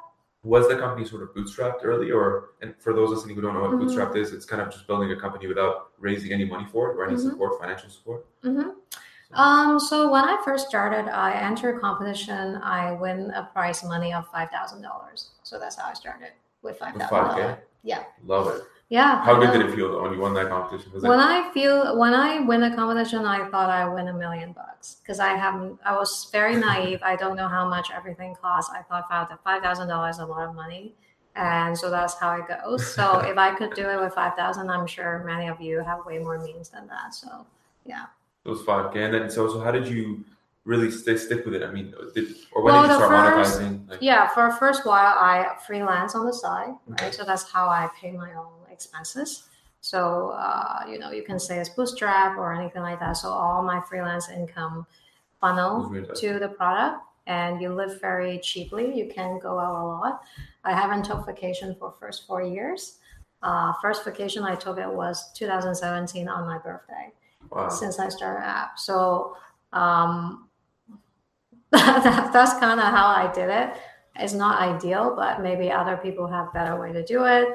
Was 0.44 0.68
the 0.68 0.76
company 0.76 1.04
sort 1.06 1.22
of 1.22 1.34
bootstrapped 1.34 1.80
early, 1.82 2.10
or 2.10 2.50
and 2.62 2.74
for 2.78 2.92
those 2.94 3.10
listening 3.10 3.34
who 3.36 3.42
don't 3.42 3.54
know 3.54 3.60
what 3.60 3.70
Mhm. 3.72 3.80
bootstrapped 3.82 4.16
is, 4.16 4.32
it's 4.32 4.46
kind 4.46 4.62
of 4.62 4.70
just 4.70 4.86
building 4.86 5.10
a 5.12 5.16
company 5.20 5.46
without 5.46 5.90
raising 5.98 6.32
any 6.32 6.44
money 6.44 6.64
for 6.72 6.90
it 6.90 6.96
or 6.96 7.04
any 7.04 7.16
Mhm. 7.16 7.30
support, 7.30 7.60
financial 7.60 7.90
support. 7.90 8.24
Mm-hmm. 8.44 8.70
Um, 9.34 9.78
so 9.78 10.10
when 10.10 10.24
I 10.24 10.40
first 10.42 10.68
started, 10.68 11.06
I 11.14 11.32
entered 11.32 11.76
a 11.76 11.80
competition. 11.80 12.56
I 12.62 12.92
win 12.92 13.30
a 13.32 13.50
prize 13.52 13.84
money 13.84 14.14
of 14.14 14.26
five 14.28 14.48
thousand 14.50 14.80
dollars. 14.82 15.32
So 15.42 15.58
that's 15.58 15.76
how 15.76 15.88
I 15.88 15.92
started 15.94 16.32
with 16.62 16.78
five 16.78 16.94
thousand 16.94 17.36
dollars. 17.36 17.58
Yeah, 17.82 18.04
love 18.24 18.48
it. 18.48 18.62
Yeah. 18.88 19.22
How 19.22 19.38
did 19.38 19.60
it 19.60 19.74
feel 19.74 20.02
when 20.02 20.14
you 20.14 20.18
won 20.18 20.32
that 20.34 20.48
competition? 20.48 20.92
Was 20.92 21.04
it 21.04 21.08
When 21.08 21.18
I 21.20 21.50
feel 21.52 21.98
when 21.98 22.14
I 22.14 22.40
win 22.40 22.62
a 22.62 22.74
competition, 22.74 23.26
I 23.26 23.48
thought 23.50 23.68
I 23.68 23.86
win 23.86 24.08
a 24.08 24.14
million 24.14 24.52
bucks 24.52 24.96
because 25.02 25.20
I 25.20 25.36
haven't. 25.36 25.78
I 25.84 25.94
was 25.94 26.28
very 26.32 26.56
naive. 26.56 27.00
I 27.02 27.14
don't 27.14 27.36
know 27.36 27.48
how 27.48 27.68
much 27.68 27.90
everything 27.94 28.34
costs. 28.40 28.72
I 28.74 28.82
thought 28.82 29.04
five 29.44 29.62
thousand 29.62 29.88
dollars 29.88 30.16
is 30.16 30.20
a 30.20 30.26
lot 30.26 30.48
of 30.48 30.54
money, 30.54 30.94
and 31.36 31.76
so 31.76 31.90
that's 31.90 32.18
how 32.18 32.36
it 32.36 32.48
goes. 32.48 32.94
So 32.94 33.18
if 33.32 33.36
I 33.36 33.54
could 33.54 33.74
do 33.74 33.86
it 33.90 34.00
with 34.00 34.14
five 34.14 34.34
thousand, 34.36 34.70
I'm 34.70 34.86
sure 34.86 35.22
many 35.26 35.48
of 35.48 35.60
you 35.60 35.80
have 35.80 36.06
way 36.06 36.18
more 36.18 36.38
means 36.38 36.70
than 36.70 36.86
that. 36.86 37.14
So 37.14 37.46
yeah. 37.84 38.06
those 38.44 38.62
five 38.62 38.94
k? 38.94 39.02
And 39.02 39.12
then 39.12 39.30
so 39.30 39.48
so 39.48 39.60
how 39.60 39.70
did 39.70 39.86
you 39.86 40.24
really 40.68 40.90
stay 40.90 41.16
stick 41.16 41.44
with 41.46 41.54
it? 41.54 41.62
I 41.62 41.72
mean, 41.72 41.94
did 42.14 42.36
or 42.52 42.62
when 42.62 42.74
Well, 42.74 42.82
did 42.82 42.90
you 42.90 42.96
start 42.96 43.34
first- 43.34 43.60
monetizing? 43.60 43.88
Like, 43.88 44.02
Yeah, 44.02 44.28
for 44.28 44.46
a 44.46 44.54
first 44.56 44.84
while, 44.84 45.14
I 45.18 45.56
freelance 45.66 46.14
on 46.14 46.26
the 46.26 46.32
side, 46.32 46.74
right? 46.86 47.14
So 47.14 47.24
that's 47.24 47.50
how 47.50 47.68
I 47.68 47.88
pay 48.00 48.12
my 48.12 48.34
own 48.34 48.52
expenses. 48.70 49.48
So, 49.80 50.30
uh, 50.30 50.84
you 50.90 50.98
know, 50.98 51.10
you 51.10 51.22
can 51.22 51.38
say 51.38 51.58
it's 51.58 51.70
bootstrap 51.70 52.36
or 52.36 52.52
anything 52.52 52.82
like 52.82 53.00
that. 53.00 53.14
So 53.14 53.30
all 53.30 53.62
my 53.62 53.80
freelance 53.80 54.28
income 54.28 54.86
funnel 55.40 55.88
really- 55.88 56.14
to 56.16 56.38
the 56.38 56.48
product 56.48 57.00
and 57.26 57.62
you 57.62 57.72
live 57.72 58.00
very 58.00 58.38
cheaply. 58.38 58.86
You 58.94 59.10
can 59.10 59.38
go 59.38 59.58
out 59.58 59.82
a 59.82 59.86
lot. 59.86 60.22
I 60.64 60.72
haven't 60.72 61.04
took 61.04 61.24
vacation 61.24 61.74
for 61.78 61.92
first 61.92 62.26
four 62.26 62.42
years. 62.42 62.98
Uh, 63.42 63.72
first 63.80 64.04
vacation 64.04 64.42
I 64.44 64.56
took 64.56 64.78
it 64.78 64.92
was 64.92 65.32
2017 65.32 66.28
on 66.28 66.44
my 66.46 66.58
birthday 66.58 67.12
wow. 67.50 67.68
since 67.68 67.98
I 68.00 68.08
started 68.08 68.44
app. 68.44 68.78
So 68.78 69.36
um, 69.72 70.47
that, 71.72 72.32
that's 72.32 72.54
kind 72.58 72.80
of 72.80 72.86
how 72.86 73.06
I 73.06 73.30
did 73.32 73.48
it. 73.50 73.76
It's 74.16 74.32
not 74.34 74.60
ideal, 74.60 75.14
but 75.14 75.42
maybe 75.42 75.70
other 75.70 75.96
people 75.96 76.26
have 76.26 76.52
better 76.52 76.80
way 76.80 76.92
to 76.92 77.04
do 77.04 77.24
it. 77.24 77.48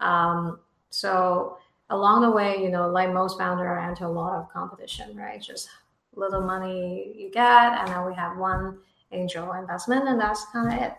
Um, 0.00 0.60
so 0.90 1.58
along 1.90 2.22
the 2.22 2.30
way, 2.30 2.56
you 2.62 2.70
know, 2.70 2.88
like 2.88 3.12
most 3.12 3.38
founder, 3.38 3.78
I 3.78 3.88
enter 3.88 4.04
a 4.06 4.10
lot 4.10 4.38
of 4.38 4.48
competition, 4.50 5.16
right? 5.16 5.40
Just 5.40 5.68
little 6.16 6.40
money 6.40 7.14
you 7.16 7.30
get, 7.30 7.72
and 7.78 7.88
then 7.88 8.04
we 8.06 8.14
have 8.14 8.36
one 8.38 8.78
angel 9.12 9.52
investment, 9.52 10.08
and 10.08 10.20
that's 10.20 10.44
kind 10.46 10.72
of 10.72 10.82
it. 10.82 10.94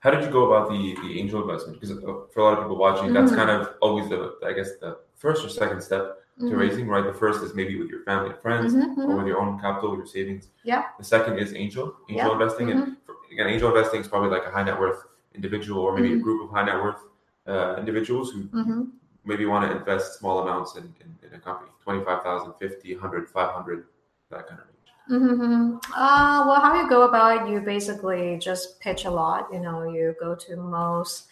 How 0.00 0.10
did 0.10 0.24
you 0.24 0.30
go 0.30 0.50
about 0.50 0.70
the 0.70 0.94
the 1.02 1.20
angel 1.20 1.42
investment? 1.42 1.80
Because 1.80 1.96
uh, 1.96 2.26
for 2.32 2.40
a 2.40 2.44
lot 2.44 2.54
of 2.54 2.64
people 2.64 2.76
watching, 2.78 3.12
that's 3.12 3.32
Mhm. 3.32 3.36
kind 3.36 3.50
of 3.50 3.74
always 3.80 4.08
the 4.08 4.38
I 4.44 4.52
guess 4.52 4.76
the 4.80 4.98
first 5.16 5.44
or 5.44 5.48
second 5.48 5.82
step 5.82 6.19
to 6.40 6.46
Mhm. 6.54 6.58
raising, 6.58 6.88
right? 6.88 7.04
The 7.04 7.12
first 7.12 7.42
is 7.42 7.54
maybe 7.54 7.78
with 7.78 7.88
your 7.90 8.02
family 8.08 8.30
and 8.30 8.38
friends, 8.40 8.74
Mhm, 8.74 8.96
mhm. 8.96 9.08
or 9.08 9.16
with 9.18 9.26
your 9.26 9.38
own 9.38 9.60
capital, 9.60 9.90
with 9.90 9.98
your 9.98 10.06
savings. 10.06 10.48
Yeah. 10.64 10.84
The 10.98 11.04
second 11.04 11.38
is 11.38 11.52
angel, 11.54 11.94
angel 12.08 12.28
Yeah. 12.28 12.32
investing, 12.32 12.70
and 12.70 12.96
for, 13.04 13.14
again, 13.32 13.48
angel 13.48 13.68
investing 13.68 14.00
is 14.00 14.08
probably 14.08 14.30
like 14.30 14.46
a 14.46 14.50
high 14.50 14.62
net 14.62 14.78
worth 14.80 15.00
individual, 15.34 15.80
or 15.82 15.92
maybe 15.96 16.12
a 16.14 16.16
Mhm. 16.16 16.22
group 16.22 16.42
of 16.44 16.50
high 16.56 16.64
net 16.64 16.82
worth 16.82 17.02
uh, 17.46 17.74
individuals 17.78 18.32
who 18.32 18.40
maybe 19.24 19.44
want 19.44 19.68
to 19.68 19.76
invest 19.76 20.18
small 20.18 20.40
amounts 20.40 20.76
in, 20.76 20.84
in, 21.02 21.08
in 21.26 21.34
a 21.34 21.40
company 21.40 21.70
25,000, 21.82 22.52
50, 22.58 22.94
100, 22.94 23.28
500, 23.28 23.86
that 24.30 24.46
kind 24.48 24.60
of 24.60 24.66
range. 24.66 25.22
Mm-hmm. 25.22 25.76
Uh, 25.94 26.44
well, 26.46 26.60
how 26.60 26.80
you 26.80 26.88
go 26.88 27.02
about 27.02 27.42
it, 27.42 27.50
you 27.52 27.60
basically 27.60 28.38
just 28.38 28.78
pitch 28.80 29.04
a 29.04 29.10
lot. 29.10 29.48
You 29.52 29.60
know, 29.60 29.82
you 29.90 30.14
go 30.20 30.34
to 30.34 30.56
most 30.56 31.26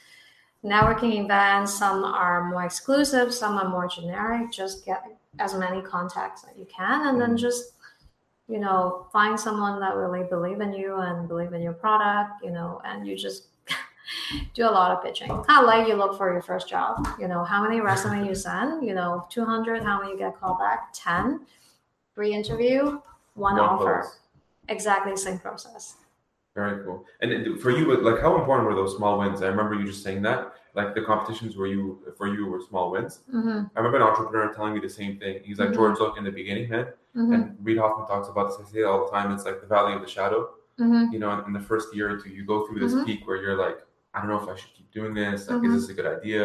networking 0.64 1.24
events. 1.24 1.74
Some 1.74 2.04
are 2.04 2.50
more 2.50 2.64
exclusive, 2.64 3.32
some 3.32 3.56
are 3.58 3.68
more 3.68 3.88
generic. 3.88 4.50
Just 4.50 4.84
get 4.84 5.04
as 5.38 5.54
many 5.54 5.80
contacts 5.82 6.42
that 6.42 6.56
you 6.58 6.66
can, 6.66 7.06
and 7.08 7.20
then 7.20 7.32
Mhm. 7.34 7.38
just 7.38 7.74
you 8.48 8.58
know 8.58 9.06
find 9.12 9.38
someone 9.38 9.78
that 9.80 9.94
really 9.96 10.24
believe 10.24 10.60
in 10.60 10.72
you 10.72 10.96
and 10.96 11.28
believe 11.28 11.52
in 11.52 11.62
your 11.62 11.74
product. 11.74 12.42
You 12.42 12.50
know, 12.50 12.80
and 12.84 13.06
you 13.06 13.16
just 13.16 13.48
do 14.54 14.64
a 14.64 14.70
lot 14.70 14.90
of 14.90 15.02
pitching. 15.02 15.28
Kind 15.28 15.60
of 15.60 15.66
like 15.66 15.86
you 15.86 15.94
look 15.94 16.16
for 16.16 16.32
your 16.32 16.42
first 16.42 16.68
job. 16.68 17.06
You 17.20 17.28
know, 17.28 17.44
how 17.44 17.62
many 17.62 17.80
resume 17.80 18.26
you 18.26 18.34
send. 18.34 18.84
You 18.84 18.94
know, 18.94 19.26
two 19.30 19.44
hundred. 19.44 19.82
How 19.84 20.00
many 20.00 20.12
you 20.12 20.18
get 20.18 20.38
called 20.40 20.58
back? 20.58 20.88
Ten. 20.92 21.46
Three 22.14 22.32
interview 22.32 23.00
one, 23.34 23.60
offer. 23.60 24.00
close. 24.02 24.18
Exactly 24.68 25.16
same 25.16 25.38
process. 25.38 25.96
Very 26.58 26.82
cool. 26.84 27.06
And 27.20 27.60
for 27.60 27.70
you, 27.70 27.84
like, 28.02 28.20
how 28.20 28.36
important 28.36 28.68
were 28.68 28.74
those 28.74 28.96
small 28.96 29.16
wins? 29.20 29.42
I 29.42 29.46
remember 29.46 29.74
you 29.76 29.86
just 29.86 30.02
saying 30.02 30.22
that. 30.22 30.54
Like 30.74 30.92
the 30.92 31.02
competitions 31.02 31.56
where 31.56 31.68
you, 31.68 32.00
for 32.16 32.26
you, 32.26 32.46
were 32.46 32.60
small 32.60 32.90
wins. 32.90 33.20
hmm 33.30 33.60
I 33.74 33.78
remember 33.80 33.98
an 33.98 34.02
entrepreneur 34.02 34.52
telling 34.52 34.74
me 34.74 34.80
the 34.80 34.88
same 34.88 35.20
thing. 35.20 35.34
He's 35.44 35.58
like, 35.60 35.68
Mhm. 35.70 35.74
George, 35.78 35.98
look, 36.00 36.18
in 36.18 36.24
the 36.24 36.32
beginning, 36.32 36.68
man, 36.68 36.86
hmm 37.14 37.32
and 37.32 37.56
Reid 37.62 37.78
Hoffman 37.78 38.08
talks 38.08 38.28
about 38.28 38.46
this. 38.48 38.56
I 38.60 38.64
say 38.72 38.80
it 38.80 38.86
all 38.90 39.04
the 39.04 39.10
time. 39.16 39.30
It's 39.34 39.44
like 39.44 39.60
the 39.60 39.68
valley 39.68 39.92
of 39.94 40.00
the 40.06 40.08
shadow. 40.16 40.40
hmm 40.78 41.04
You 41.12 41.20
know, 41.20 41.30
in, 41.46 41.52
the 41.52 41.64
first 41.70 41.94
year 41.94 42.06
or 42.12 42.16
two, 42.22 42.30
you 42.30 42.44
go 42.44 42.66
through 42.66 42.80
this 42.84 42.94
Mhm. 42.94 43.04
peak 43.06 43.20
where 43.28 43.36
you're 43.42 43.56
like, 43.66 43.78
I 44.14 44.16
don't 44.20 44.30
know 44.32 44.40
if 44.42 44.48
I 44.48 44.56
should 44.60 44.74
keep 44.78 44.90
doing 44.98 45.14
this. 45.14 45.48
Like, 45.48 45.62
is 45.64 45.72
this 45.76 45.88
a 45.90 45.94
good 45.98 46.10
idea? 46.18 46.42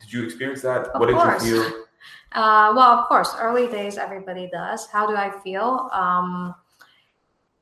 Did 0.00 0.10
you 0.12 0.22
experience 0.28 0.62
that? 0.62 0.80
Of 0.88 1.00
what 1.00 1.06
did 1.10 1.16
you 1.24 1.38
feel? 1.46 1.64
Uh, 2.32 2.72
well, 2.76 2.90
of 2.98 3.08
course, 3.08 3.30
early 3.40 3.66
days, 3.78 3.96
everybody 3.96 4.48
does. 4.52 4.86
How 4.94 5.04
do 5.10 5.16
I 5.16 5.30
feel? 5.44 5.88
Um, 5.92 6.54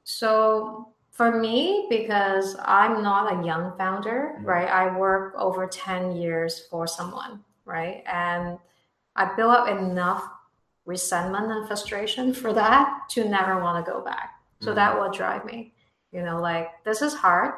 so 0.07 0.89
for 1.11 1.37
me, 1.37 1.87
because 1.91 2.57
I'm 2.65 3.03
not 3.03 3.33
a 3.33 3.45
young 3.45 3.77
founder, 3.77 4.37
Mhm. 4.39 4.47
right? 4.47 4.69
I 4.69 4.97
work 4.97 5.35
over 5.37 5.67
10 5.67 6.13
years 6.13 6.65
for 6.69 6.87
someone, 6.87 7.43
right? 7.65 8.05
And 8.07 8.59
I 9.17 9.25
built 9.35 9.51
up 9.53 9.69
enough 9.69 10.23
resentment 10.85 11.51
and 11.51 11.67
frustration 11.67 12.33
for 12.33 12.53
that 12.53 13.09
to 13.11 13.29
never 13.29 13.59
want 13.61 13.85
to 13.85 13.91
go 13.91 14.01
back. 14.01 14.39
So 14.61 14.71
Mhm. 14.71 14.75
that 14.77 15.01
will 15.01 15.11
drive 15.11 15.45
me. 15.45 15.75
You 16.13 16.23
know, 16.23 16.41
like 16.41 16.85
this 16.85 17.03
is 17.03 17.13
hard, 17.13 17.55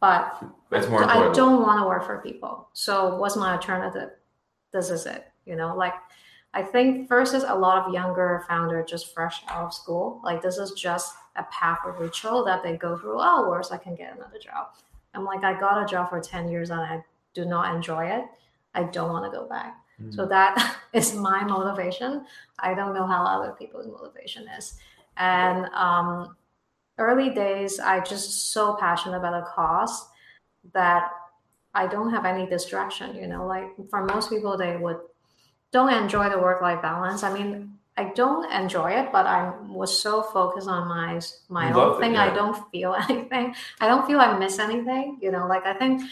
but 0.00 0.42
It's 0.72 0.88
more 0.88 1.04
I 1.04 1.30
don't 1.32 1.62
want 1.62 1.80
to 1.80 1.86
work 1.86 2.02
for 2.02 2.18
people. 2.18 2.68
So 2.72 3.14
what's 3.16 3.36
my 3.36 3.52
alternative? 3.52 4.10
This 4.72 4.90
is 4.90 5.06
it. 5.06 5.30
You 5.44 5.54
know, 5.54 5.76
like 5.76 5.94
I 6.54 6.62
think 6.62 7.08
versus 7.08 7.44
a 7.44 7.54
lot 7.54 7.86
of 7.86 7.92
younger 7.94 8.44
founder 8.48 8.82
just 8.82 9.14
fresh 9.14 9.44
out 9.48 9.66
of 9.66 9.74
school. 9.74 10.20
Like 10.24 10.40
this 10.42 10.56
is 10.58 10.72
just 10.72 11.14
a 11.38 11.44
path 11.44 11.78
of 11.86 11.98
ritual 11.98 12.44
that 12.44 12.62
they 12.62 12.76
go 12.76 12.98
through. 12.98 13.18
Oh, 13.20 13.48
worse, 13.48 13.70
I 13.70 13.78
can 13.78 13.94
get 13.94 14.14
another 14.14 14.38
job. 14.38 14.68
I'm 15.14 15.24
like, 15.24 15.44
I 15.44 15.58
got 15.58 15.82
a 15.82 15.86
job 15.86 16.10
for 16.10 16.20
10 16.20 16.48
years 16.48 16.70
and 16.70 16.80
I 16.80 17.02
do 17.34 17.44
not 17.44 17.74
enjoy 17.74 18.06
it. 18.06 18.24
I 18.74 18.84
don't 18.84 19.12
want 19.12 19.30
to 19.30 19.36
go 19.36 19.48
back. 19.48 19.76
Mm. 20.00 20.14
So 20.14 20.26
that 20.26 20.76
is 20.92 21.14
my 21.14 21.44
motivation. 21.44 22.26
I 22.58 22.74
don't 22.74 22.94
know 22.94 23.06
how 23.06 23.24
other 23.24 23.52
people's 23.52 23.86
motivation 23.86 24.46
is. 24.58 24.74
And 25.16 25.66
um, 25.74 26.36
early 26.98 27.30
days, 27.30 27.80
I 27.80 28.00
just 28.00 28.52
so 28.52 28.76
passionate 28.78 29.16
about 29.16 29.42
a 29.42 29.46
cause. 29.46 30.06
that 30.72 31.10
I 31.74 31.86
don't 31.86 32.10
have 32.10 32.24
any 32.24 32.46
distraction. 32.46 33.14
You 33.16 33.26
know, 33.26 33.46
like 33.46 33.68
for 33.90 34.04
most 34.04 34.30
people, 34.30 34.56
they 34.56 34.76
would 34.76 34.98
don't 35.70 35.92
enjoy 35.92 36.28
the 36.28 36.38
work 36.38 36.62
life 36.62 36.82
balance. 36.82 37.22
I 37.22 37.32
mean, 37.32 37.77
I 38.00 38.04
don't 38.14 38.44
enjoy 38.52 38.90
it, 39.00 39.06
but 39.12 39.26
I 39.26 39.52
was 39.80 39.90
so 40.06 40.22
focused 40.22 40.68
on 40.68 40.82
my 40.88 41.20
my 41.48 41.64
You 41.68 41.74
own 41.74 41.76
loved 41.76 41.96
it, 41.98 42.00
thing. 42.02 42.14
yeah. 42.14 42.24
I 42.26 42.30
don't 42.40 42.56
feel 42.70 42.94
anything. 43.08 43.54
I 43.82 43.86
don't 43.90 44.06
feel 44.06 44.20
I 44.20 44.38
miss 44.38 44.58
anything. 44.58 45.18
You 45.20 45.30
know, 45.34 45.46
like 45.54 45.64
I 45.66 45.74
think, 45.74 46.02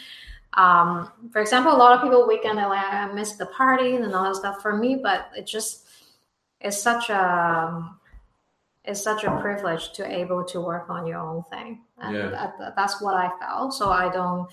um, 0.63 1.11
for 1.31 1.39
example, 1.41 1.71
a 1.73 1.79
lot 1.83 1.93
of 1.95 2.01
people 2.03 2.27
weekend 2.27 2.57
they're 2.57 2.67
like 2.69 2.85
I 2.85 3.05
miss 3.13 3.31
the 3.41 3.47
party 3.61 3.95
and 3.95 4.13
all 4.15 4.25
that 4.25 4.35
stuff. 4.35 4.61
For 4.61 4.75
me, 4.75 4.91
but 5.07 5.29
it 5.39 5.45
just 5.47 5.87
it's 6.59 6.81
such 6.81 7.09
a 7.09 7.25
it's 8.83 9.03
such 9.03 9.23
a 9.23 9.31
privilege 9.41 9.91
to 9.93 10.01
able 10.21 10.43
to 10.45 10.61
work 10.61 10.89
on 10.89 11.05
your 11.07 11.19
own 11.19 11.43
thing, 11.51 11.81
and 11.99 12.15
Yeah. 12.15 12.29
that, 12.59 12.75
that's 12.75 13.01
what 13.01 13.15
I 13.15 13.29
felt. 13.39 13.73
So 13.73 13.89
I 13.91 14.09
don't. 14.09 14.47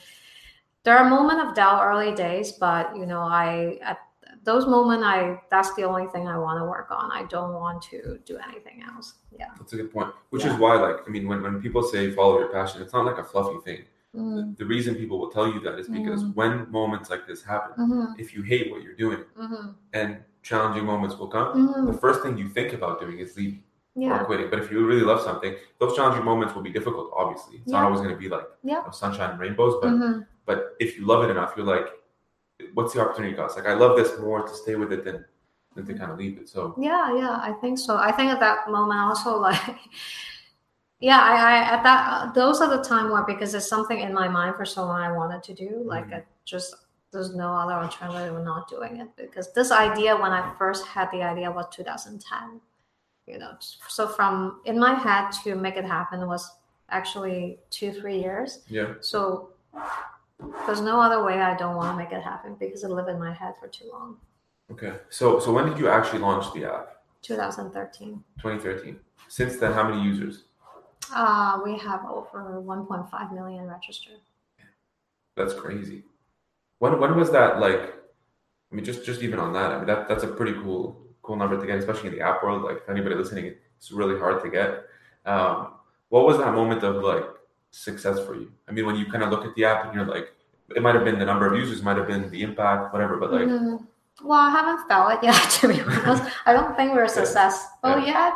There 0.84 0.96
are 0.98 1.08
moments 1.08 1.44
of 1.44 1.54
doubt 1.54 1.80
early 1.82 2.12
days, 2.14 2.52
but 2.52 2.94
you 2.96 3.06
know, 3.06 3.20
I 3.20 3.78
at 3.82 3.98
those 4.44 4.66
moments, 4.66 5.04
I 5.04 5.40
that's 5.50 5.74
the 5.74 5.84
only 5.84 6.06
thing 6.08 6.28
I 6.28 6.38
want 6.38 6.58
to 6.60 6.64
work 6.64 6.90
on. 6.90 7.10
I 7.12 7.22
don't 7.34 7.54
want 7.54 7.82
to 7.90 8.18
do 8.24 8.38
anything 8.48 8.82
else. 8.90 9.14
Yeah. 9.38 9.48
That's 9.58 9.72
a 9.72 9.76
good 9.76 9.92
point. 9.92 10.10
Which 10.30 10.44
Yeah. 10.44 10.52
is 10.54 10.58
why, 10.60 10.74
like, 10.86 10.98
I 11.06 11.10
mean, 11.10 11.26
when, 11.28 11.42
when 11.42 11.60
people 11.60 11.82
say 11.82 12.10
follow 12.10 12.38
your 12.38 12.48
passion, 12.58 12.82
it's 12.82 12.92
not 12.92 13.04
like 13.06 13.18
a 13.18 13.24
fluffy 13.24 13.58
thing. 13.64 13.80
Mm-hmm. 14.14 14.54
The 14.60 14.64
reason 14.74 14.94
people 14.94 15.18
will 15.18 15.30
tell 15.30 15.48
you 15.52 15.58
that 15.66 15.76
is 15.78 15.88
because 15.88 16.22
Mhm. 16.22 16.34
when 16.36 16.70
moments 16.70 17.10
like 17.10 17.26
this 17.26 17.42
happen, 17.42 17.72
Mm-hmm. 17.84 18.20
if 18.22 18.32
you 18.34 18.42
hate 18.42 18.70
what 18.70 18.82
you're 18.84 18.94
doing 19.04 19.22
Mm-hmm. 19.42 19.70
and 19.92 20.18
challenging 20.42 20.84
moments 20.84 21.16
will 21.18 21.26
come, 21.36 21.48
Mm-hmm. 21.54 21.86
the 21.86 21.98
first 22.04 22.22
thing 22.22 22.38
you 22.38 22.48
think 22.48 22.72
about 22.74 23.00
doing 23.00 23.18
is 23.18 23.36
leaving 23.36 23.62
Yeah. 23.96 24.20
or 24.20 24.24
quitting. 24.24 24.50
But 24.50 24.58
if 24.60 24.70
you 24.70 24.86
really 24.86 25.02
love 25.12 25.20
something, 25.28 25.52
those 25.80 25.96
challenging 25.96 26.24
moments 26.24 26.54
will 26.54 26.62
be 26.62 26.74
difficult, 26.78 27.10
obviously. 27.16 27.56
It's 27.62 27.72
not 27.72 27.84
always 27.84 28.00
going 28.00 28.14
to 28.18 28.22
be 28.26 28.28
like 28.28 28.46
Yeah. 28.62 28.78
you 28.80 28.84
know, 28.84 28.90
sunshine 28.90 29.30
and 29.32 29.40
rainbows, 29.40 29.74
but 29.82 29.90
Mm-hmm. 29.92 30.20
but 30.46 30.58
if 30.78 30.96
you 30.98 31.06
love 31.06 31.20
it 31.24 31.30
enough, 31.30 31.54
you're 31.56 31.66
like, 31.76 31.88
what's 32.74 32.92
the 32.94 33.00
opportunity 33.00 33.34
cost? 33.34 33.56
Like, 33.56 33.66
I 33.66 33.74
love 33.74 33.96
this 33.96 34.18
more 34.20 34.42
to 34.46 34.54
stay 34.54 34.76
with 34.76 34.92
it 34.92 35.04
than, 35.04 35.24
than 35.74 35.86
to 35.86 35.94
kind 35.94 36.10
of 36.12 36.18
leave 36.18 36.38
it. 36.38 36.48
So, 36.48 36.74
Yeah, 36.78 37.16
yeah, 37.16 37.38
I 37.42 37.52
think 37.60 37.78
so. 37.78 37.96
I 37.96 38.12
think 38.12 38.30
at 38.30 38.40
that 38.40 38.70
moment 38.70 39.00
also 39.00 39.38
like 39.38 39.60
yeah, 41.00 41.20
I, 41.20 41.34
I 41.34 41.56
at 41.74 41.82
that 41.82 42.34
those 42.34 42.60
are 42.60 42.74
the 42.74 42.82
time 42.82 43.10
where 43.10 43.24
because 43.24 43.52
there's 43.52 43.68
something 43.68 43.98
in 44.00 44.12
my 44.14 44.28
mind 44.28 44.56
for 44.56 44.64
someone 44.64 45.00
I 45.02 45.12
wanted 45.12 45.42
to 45.44 45.54
do, 45.54 45.82
like 45.84 46.06
Mhm. 46.08 46.16
I 46.18 46.24
just 46.44 46.74
there's 47.12 47.34
no 47.34 47.52
other 47.54 47.74
alternative 47.74 48.42
not 48.44 48.68
doing 48.68 48.96
it 49.00 49.08
because 49.16 49.52
this 49.52 49.70
idea 49.70 50.16
when 50.16 50.32
I 50.32 50.52
first 50.58 50.84
had 50.86 51.08
the 51.12 51.22
idea 51.22 51.50
was 51.50 51.66
2010. 51.70 52.60
You 53.26 53.38
know, 53.38 53.52
so 53.60 54.06
from 54.06 54.60
in 54.66 54.78
my 54.78 54.94
head 54.94 55.30
to 55.44 55.54
make 55.54 55.76
it 55.76 55.84
happen 55.84 56.26
was 56.26 56.50
actually 56.90 57.58
two, 57.70 57.90
three 57.92 58.18
years. 58.20 58.60
yeah. 58.68 58.94
So 59.00 59.50
there's 60.66 60.80
no 60.80 61.00
other 61.00 61.24
way 61.24 61.40
I 61.40 61.56
don't 61.56 61.76
want 61.76 61.96
to 61.96 62.04
make 62.04 62.12
it 62.12 62.22
happen 62.22 62.56
because 62.58 62.84
it 62.84 62.90
lived 62.90 63.08
in 63.08 63.18
my 63.18 63.32
head 63.32 63.54
for 63.60 63.68
too 63.68 63.88
long. 63.92 64.16
Okay. 64.70 64.94
So, 65.10 65.38
so 65.38 65.52
when 65.52 65.66
did 65.66 65.78
you 65.78 65.88
actually 65.88 66.20
launch 66.20 66.52
the 66.54 66.64
app? 66.64 67.02
2013. 67.22 68.22
2013. 68.40 68.98
Since 69.28 69.56
then, 69.58 69.72
how 69.72 69.88
many 69.88 70.02
users? 70.02 70.44
Uh, 71.14 71.60
we 71.64 71.78
have 71.78 72.04
over 72.04 72.62
1.5 72.64 73.34
million 73.34 73.66
registered. 73.66 74.20
That's 75.36 75.54
crazy. 75.54 76.04
When 76.78 77.00
when 77.00 77.16
was 77.16 77.30
that 77.32 77.60
like? 77.60 77.80
I 77.80 78.74
mean, 78.74 78.84
just 78.84 79.04
just 79.04 79.22
even 79.22 79.38
on 79.38 79.52
that, 79.52 79.72
I 79.72 79.78
mean 79.78 79.86
that 79.86 80.08
that's 80.08 80.22
a 80.22 80.28
pretty 80.28 80.52
cool 80.52 81.00
cool 81.22 81.36
number 81.36 81.58
to 81.58 81.66
get, 81.66 81.78
especially 81.78 82.10
in 82.10 82.14
the 82.14 82.20
app 82.20 82.42
world. 82.42 82.62
Like, 82.62 82.78
if 82.82 82.88
anybody 82.88 83.14
listening, 83.14 83.54
it's 83.76 83.90
really 83.90 84.18
hard 84.18 84.42
to 84.44 84.50
get. 84.50 84.84
Um, 85.26 85.74
what 86.10 86.26
was 86.26 86.38
that 86.38 86.52
moment 86.54 86.82
of 86.84 87.02
like 87.02 87.24
success 87.74 88.18
for 88.24 88.34
you? 88.34 88.50
I 88.68 88.72
mean, 88.72 88.86
when 88.86 88.96
you 88.96 89.06
kind 89.10 89.22
of 89.22 89.30
look 89.30 89.44
at 89.44 89.54
the 89.54 89.64
app 89.64 89.84
and 89.86 89.94
you're 89.94 90.06
like, 90.06 90.32
it 90.74 90.82
might 90.82 90.94
have 90.94 91.04
been 91.04 91.18
the 91.18 91.24
number 91.24 91.46
of 91.46 91.58
users, 91.58 91.82
might 91.82 91.96
have 91.96 92.06
been 92.06 92.30
the 92.30 92.42
impact, 92.42 92.92
whatever, 92.92 93.16
but 93.16 93.32
like, 93.32 93.42
Mhm. 93.42 93.86
Well, 94.22 94.38
I 94.38 94.50
haven't 94.50 94.86
felt 94.86 95.12
it 95.12 95.24
yet, 95.24 95.50
to 95.60 95.68
be 95.68 95.80
honest. 95.80 96.22
I 96.46 96.52
don't 96.52 96.76
think 96.76 96.92
we're 96.94 97.08
successful 97.08 97.98
yet. 97.98 98.32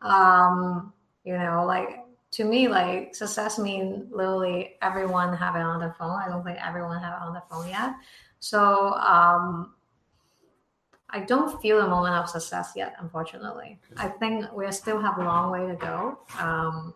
Um, 0.00 0.92
you 1.24 1.36
know, 1.36 1.64
like 1.66 2.04
to 2.32 2.44
me, 2.44 2.68
like 2.68 3.14
success 3.14 3.58
means 3.58 4.10
literally 4.10 4.76
everyone 4.80 5.34
have 5.36 5.54
it 5.54 5.60
on 5.60 5.80
their 5.80 5.94
phone. 5.98 6.18
I 6.18 6.28
don't 6.28 6.44
think 6.44 6.58
everyone 6.64 6.98
have 7.00 7.20
it 7.20 7.26
on 7.26 7.32
their 7.34 7.42
phone 7.50 7.68
yet. 7.68 7.94
So 8.40 8.94
um, 8.94 9.74
I 11.10 11.20
don't 11.20 11.60
feel 11.60 11.80
a 11.80 11.88
moment 11.88 12.14
of 12.14 12.28
success 12.28 12.72
yet, 12.74 12.94
unfortunately. 12.98 13.78
I 13.98 14.08
think 14.08 14.50
we 14.52 14.70
still 14.72 15.00
have 15.00 15.18
a 15.18 15.24
long 15.24 15.50
way 15.50 15.66
to 15.66 15.74
go. 15.76 16.18
Um, 16.38 16.94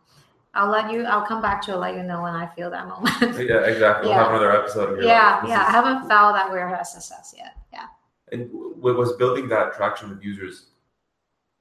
I'll 0.55 0.71
let 0.71 0.93
you. 0.93 1.05
I'll 1.05 1.27
come 1.27 1.41
back 1.41 1.63
to 1.63 1.73
it, 1.73 1.77
let 1.77 1.95
you 1.95 2.03
know 2.03 2.23
when 2.23 2.35
I 2.35 2.47
feel 2.47 2.71
that 2.71 2.87
moment. 2.87 3.49
yeah, 3.49 3.65
exactly. 3.65 4.09
We'll 4.09 4.19
have 4.19 4.31
another 4.31 4.55
episode. 4.55 5.03
Yeah, 5.03 5.47
yeah. 5.47 5.65
I 5.67 5.71
haven't 5.71 6.09
felt 6.09 6.35
that 6.35 6.51
we're 6.51 6.69
a 6.69 6.85
success 6.85 7.35
yet. 7.37 7.57
Yeah. 7.73 7.87
And 8.33 8.51
was 8.53 9.13
building 9.17 9.49
that 9.49 9.75
traction 9.75 10.11
with 10.11 10.23
users, 10.23 10.67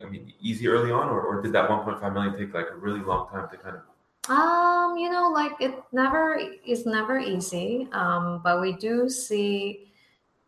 I 0.01 0.09
mean, 0.09 0.33
easy 0.41 0.67
early 0.67 0.91
on, 0.91 1.07
or, 1.09 1.21
or 1.21 1.41
did 1.41 1.53
that 1.53 1.69
1.5 1.69 2.13
million 2.13 2.37
take 2.37 2.53
like 2.53 2.67
a 2.71 2.75
really 2.75 2.99
long 2.99 3.29
time 3.29 3.47
to 3.49 3.57
kind 3.57 3.77
of? 3.77 3.83
Um, 4.29 4.97
you 4.97 5.09
know, 5.09 5.29
like 5.29 5.53
it 5.59 5.75
never 5.91 6.39
is 6.65 6.85
never 6.85 7.17
easy. 7.17 7.87
Um, 7.93 8.41
but 8.43 8.59
we 8.59 8.73
do 8.73 9.09
see 9.09 9.91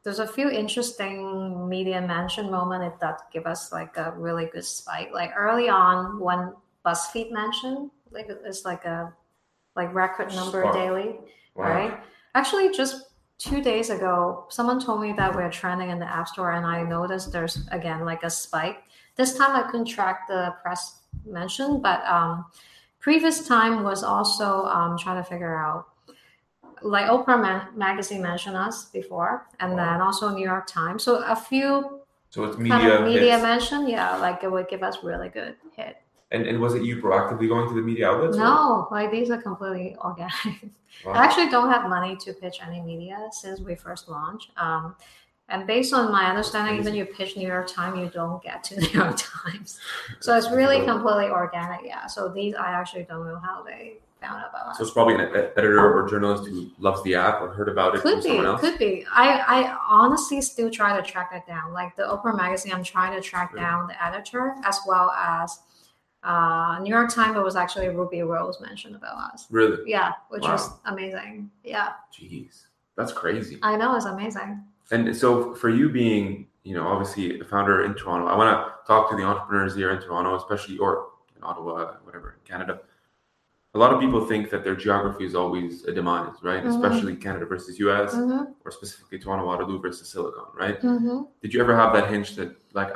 there's 0.03 0.19
a 0.19 0.27
few 0.27 0.49
interesting 0.49 1.67
media 1.67 2.01
mention 2.01 2.51
moment 2.51 2.99
that 2.99 3.21
give 3.32 3.45
us 3.45 3.71
like 3.71 3.95
a 3.97 4.13
really 4.17 4.47
good 4.47 4.65
spike. 4.65 5.10
Like 5.13 5.32
early 5.36 5.69
on 5.69 6.19
when 6.19 6.53
BuzzFeed 6.86 7.32
mentioned, 7.32 7.89
like 8.13 8.28
it's 8.30 8.65
like 8.65 8.86
a 8.86 9.13
like 9.76 9.93
record 9.93 10.34
number 10.36 10.62
Spark. 10.62 10.73
daily, 10.76 11.19
Wow. 11.56 11.63
right? 11.69 11.99
Actually, 12.36 12.71
just 12.71 13.06
two 13.38 13.62
days 13.62 13.89
ago, 13.89 14.45
someone 14.49 14.80
told 14.80 15.02
me 15.02 15.13
that 15.17 15.36
we're 15.36 15.49
trending 15.52 15.89
in 15.89 15.99
the 15.99 16.06
App 16.06 16.28
Store, 16.28 16.52
and 16.54 16.65
I 16.65 16.84
noticed 16.84 17.32
there's 17.32 17.67
again 17.71 18.06
like 18.06 18.23
a 18.23 18.30
spike. 18.30 18.84
This 19.15 19.36
time 19.38 19.56
I 19.56 19.63
couldn't 19.69 19.86
track 19.88 20.28
the 20.28 20.56
press 20.62 21.02
mention, 21.26 21.82
but 21.82 22.04
um, 22.06 22.45
previous 22.99 23.47
time 23.47 23.84
was 23.84 24.04
also 24.04 24.65
um, 24.65 24.97
trying 24.97 25.21
to 25.23 25.28
figure 25.30 25.56
out. 25.56 25.88
Like 26.82 27.06
Oprah 27.06 27.39
Ma- 27.41 27.71
magazine 27.76 28.21
mentioned 28.21 28.58
us 28.58 28.86
before, 28.86 29.47
and 29.62 29.71
Wow. 29.71 29.78
then 29.78 30.02
also 30.02 30.30
New 30.36 30.43
York 30.43 30.67
Times. 30.67 31.04
So 31.04 31.23
a 31.23 31.36
few 31.36 32.02
So 32.30 32.43
it's 32.45 32.58
kind 32.58 32.67
media. 32.69 32.95
of 32.99 33.06
media 33.06 33.32
hits. 33.34 33.43
mention, 33.43 33.88
yeah, 33.88 34.17
like 34.17 34.43
it 34.43 34.52
would 34.52 34.67
give 34.67 34.84
us 34.84 34.97
really 35.04 35.30
good 35.30 35.56
hit. 35.78 35.95
And, 36.34 36.48
and 36.48 36.60
was 36.60 36.74
it 36.74 36.84
you 36.84 36.98
proactively 37.02 37.48
going 37.48 37.69
to 37.69 37.76
the 37.76 37.82
media 37.82 38.10
outlets? 38.10 38.36
or- 38.36 38.39
No, 38.39 38.88
like 38.91 39.12
these 39.12 39.30
are 39.30 39.41
completely 39.41 39.96
organic. 40.00 40.34
Wow. 41.06 41.13
I 41.13 41.24
actually 41.24 41.50
don't 41.50 41.69
have 41.72 41.89
money 41.89 42.15
to 42.17 42.34
pitch 42.34 42.60
any 42.65 42.82
media 42.82 43.28
since 43.32 43.60
we 43.60 43.76
first 43.76 44.08
launched. 44.10 44.52
Um, 44.58 44.96
and 45.50 45.67
based 45.67 45.93
on 45.93 46.12
my 46.12 46.26
understanding, 46.30 46.80
even 46.80 46.93
you 46.96 47.06
pitch 47.06 47.36
New 47.36 47.48
York 47.48 47.67
Times, 47.67 48.00
you 48.00 48.10
don't 48.10 48.41
get 48.41 48.63
to 48.65 48.80
New 48.80 48.88
York 48.89 49.15
Times. 49.17 49.80
So 50.22 50.36
it's 50.38 50.50
really 50.52 50.84
completely 50.86 51.26
organic. 51.30 51.82
Yeah. 51.84 52.08
So 52.08 52.30
these, 52.30 52.56
I 52.56 52.72
actually 52.72 53.04
don't 53.04 53.26
know 53.28 53.38
how 53.38 53.63
they 53.63 53.98
found 54.22 54.41
out 54.43 54.50
about 54.52 54.67
us. 54.67 54.78
So 54.78 54.84
it's 54.84 54.93
probably 54.93 55.15
an 55.15 55.22
editor 55.22 55.80
or 55.93 56.08
journalist 56.08 56.48
who 56.48 56.69
loves 56.80 57.04
the 57.04 57.15
app 57.15 57.41
or 57.41 57.50
heard 57.50 57.67
about 57.69 57.96
it 57.96 58.02
from 58.02 58.12
Could 58.12 58.24
be, 58.24 58.30
someone 58.30 58.46
else. 58.46 58.62
could 58.62 58.78
be. 58.80 59.06
I, 59.12 59.39
I 59.46 59.78
honestly 59.89 60.41
still 60.41 60.69
try 60.72 60.96
to 60.96 61.04
track 61.04 61.32
it 61.36 61.46
down. 61.46 61.74
Like 61.74 61.96
the 61.98 62.04
Oprah 62.04 62.36
magazine, 62.38 62.72
I'm 62.72 62.84
trying 62.84 63.13
to 63.19 63.22
track 63.22 63.54
down 63.56 63.88
the 63.88 64.02
editor 64.04 64.56
as 64.63 64.80
well 64.88 65.10
as 65.12 65.60
uh, 66.23 66.79
New 66.81 66.89
York 66.89 67.09
Times. 67.13 67.36
It 67.38 67.43
was 67.43 67.55
actually 67.55 67.89
Ruby 67.89 68.21
Rose 68.21 68.59
mentioned 68.62 68.95
about 68.95 69.33
us. 69.33 69.47
Really? 69.49 69.77
Yeah, 69.89 70.12
which 70.29 70.41
was 70.43 70.69
Wow. 70.69 70.79
amazing. 70.86 71.51
Yeah, 71.63 71.93
Jeez, 72.13 72.65
that's 72.95 73.12
crazy. 73.12 73.59
I 73.62 73.75
know 73.75 73.95
it's 73.95 74.05
amazing. 74.05 74.63
And 74.91 75.15
so 75.15 75.53
for 75.55 75.69
you 75.69 75.89
being, 75.89 76.47
you 76.63 76.75
know, 76.75 76.88
obviously 76.88 77.39
a 77.39 77.43
founder 77.43 77.83
in 77.86 77.93
Toronto, 77.95 78.27
I 78.27 78.36
want 78.38 78.49
to 78.55 78.73
talk 78.88 79.09
to 79.09 79.15
the 79.15 79.23
entrepreneurs 79.23 79.75
here 79.75 79.91
in 79.91 79.99
Toronto, 80.01 80.36
especially 80.36 80.77
or 80.77 81.07
in 81.36 81.43
Ottawa, 81.43 81.93
whatever, 82.03 82.38
in 82.39 82.49
Canada. 82.49 82.79
A 83.75 83.79
lot 83.79 83.91
of 83.91 83.99
people 83.99 84.23
think 84.27 84.51
that 84.51 84.63
their 84.63 84.75
geography 84.75 85.25
is 85.25 85.33
always 85.33 85.83
a 85.86 85.91
demise, 85.91 86.36
right? 86.43 86.63
Mhm. 86.63 86.69
Especially 86.69 87.15
Canada 87.15 87.45
versus 87.47 87.79
US, 87.79 88.13
Mm-hmm, 88.13 88.51
or 88.63 88.71
specifically 88.71 89.17
Toronto, 89.17 89.47
Waterloo 89.47 89.79
versus 89.81 90.07
Silicon, 90.09 90.45
right? 90.53 90.79
mm-hmm. 90.81 91.23
Did 91.41 91.53
you 91.55 91.59
ever 91.59 91.75
have 91.75 91.91
that 91.93 92.07
hinge 92.12 92.36
that 92.36 92.55
like 92.73 92.95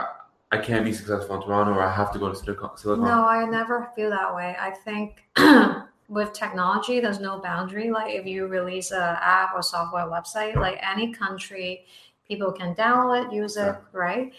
I, 0.51 0.57
can't 0.57 0.85
be 0.85 0.93
successful 0.93 1.35
in 1.35 1.41
Toronto 1.41 1.73
or 1.73 1.81
I 1.81 1.93
have 1.93 2.11
to 2.13 2.19
go 2.19 2.29
to 2.29 2.35
Silicon? 2.35 2.69
Silicon? 2.77 3.03
No, 3.05 3.27
I 3.27 3.45
never 3.45 3.91
feel 3.95 4.09
that 4.09 4.33
way. 4.33 4.55
I 4.59 4.71
think 4.71 5.23
with 6.09 6.33
technology, 6.33 6.99
there's 6.99 7.19
no 7.19 7.39
boundary. 7.39 7.91
Like 7.91 8.13
if 8.13 8.25
you 8.25 8.47
release 8.47 8.91
a 8.91 9.19
app 9.21 9.53
or 9.53 9.61
software 9.61 10.05
website, 10.05 10.55
like 10.55 10.79
any 10.81 11.13
country, 11.13 11.85
people 12.27 12.51
can 12.51 12.75
download 12.75 13.27
it, 13.27 13.33
use 13.33 13.57
it, 13.57 13.61
Yeah. 13.61 13.77
right? 13.91 14.33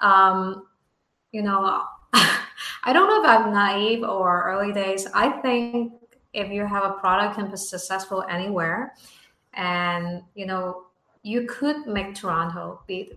Um, 0.00 0.66
you 1.32 1.42
know, 1.42 1.84
I 2.12 2.92
don't 2.92 3.08
know 3.08 3.22
if 3.22 3.28
I'm 3.28 3.52
naive 3.52 4.02
or 4.02 4.44
early 4.44 4.72
days. 4.72 5.06
I 5.14 5.30
think 5.40 5.92
if 6.32 6.50
you 6.50 6.66
have 6.66 6.84
a 6.84 6.92
product 6.92 7.36
can 7.36 7.50
be 7.50 7.56
successful 7.56 8.24
anywhere, 8.28 8.94
and 9.54 10.22
you 10.34 10.46
know, 10.46 10.84
you 11.22 11.46
could 11.46 11.86
make 11.86 12.14
Toronto 12.14 12.80
be 12.86 13.12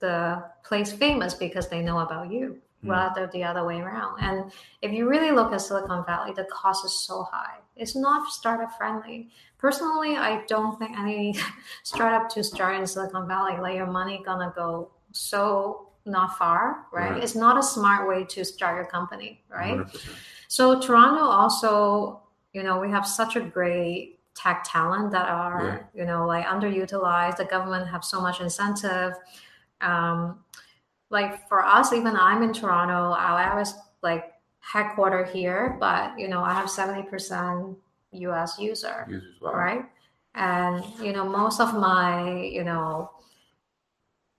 the 0.00 0.44
place 0.64 0.92
famous 0.92 1.34
because 1.34 1.68
they 1.68 1.82
know 1.82 2.00
about 2.00 2.30
you 2.30 2.60
Hmm. 2.82 2.90
rather 2.90 3.26
the 3.32 3.42
other 3.42 3.64
way 3.64 3.80
around. 3.80 4.20
And 4.20 4.52
if 4.82 4.92
you 4.92 5.08
really 5.08 5.32
look 5.32 5.52
at 5.52 5.60
Silicon 5.60 6.04
Valley, 6.04 6.32
the 6.32 6.44
cost 6.44 6.84
is 6.84 7.00
so 7.04 7.24
high. 7.24 7.56
It's 7.74 7.96
not 7.96 8.30
startup 8.30 8.76
friendly. 8.76 9.30
Personally, 9.58 10.16
I 10.16 10.44
don't 10.46 10.78
think 10.78 10.96
any 10.96 11.34
startup 11.82 12.28
to 12.30 12.44
start 12.44 12.76
in 12.76 12.86
Silicon 12.86 13.26
Valley, 13.26 13.56
like 13.58 13.74
your 13.74 13.88
money 13.88 14.22
gonna 14.24 14.52
go 14.54 14.92
so 15.10 15.88
not 16.04 16.38
far, 16.38 16.86
right? 16.92 17.10
Right. 17.10 17.22
It's 17.24 17.34
not 17.34 17.58
a 17.58 17.62
smart 17.62 18.08
way 18.08 18.24
to 18.24 18.44
start 18.44 18.76
your 18.76 18.86
company, 18.86 19.42
right? 19.48 19.78
100%. 19.78 20.10
So 20.46 20.80
Toronto 20.80 21.24
also, 21.24 22.20
you 22.52 22.62
know, 22.62 22.78
we 22.78 22.90
have 22.90 23.06
such 23.06 23.34
a 23.34 23.40
great 23.40 24.20
tech 24.34 24.62
talent 24.64 25.10
that 25.10 25.28
are, 25.28 25.90
you 25.94 26.04
know, 26.04 26.26
like 26.26 26.46
underutilized. 26.46 27.38
The 27.38 27.44
government 27.44 27.88
have 27.88 28.04
so 28.04 28.20
much 28.20 28.40
incentive. 28.40 29.14
Um, 29.80 30.40
like 31.10 31.48
for 31.48 31.64
us, 31.64 31.92
even 31.92 32.16
I'm 32.16 32.42
in 32.42 32.52
Toronto. 32.52 33.12
I 33.12 33.54
was 33.54 33.74
like 34.02 34.32
headquarter 34.60 35.24
here, 35.24 35.76
but 35.80 36.18
you 36.18 36.28
know, 36.28 36.42
I 36.42 36.52
have 36.54 36.70
seventy 36.70 37.02
percent 37.08 37.76
U.S. 38.12 38.58
user 38.58 39.06
Users, 39.08 39.40
wow. 39.40 39.52
right? 39.54 39.84
And 40.34 40.84
you 41.02 41.12
know, 41.12 41.24
most 41.28 41.60
of 41.60 41.74
my 41.74 42.42
you 42.42 42.64
know 42.64 43.10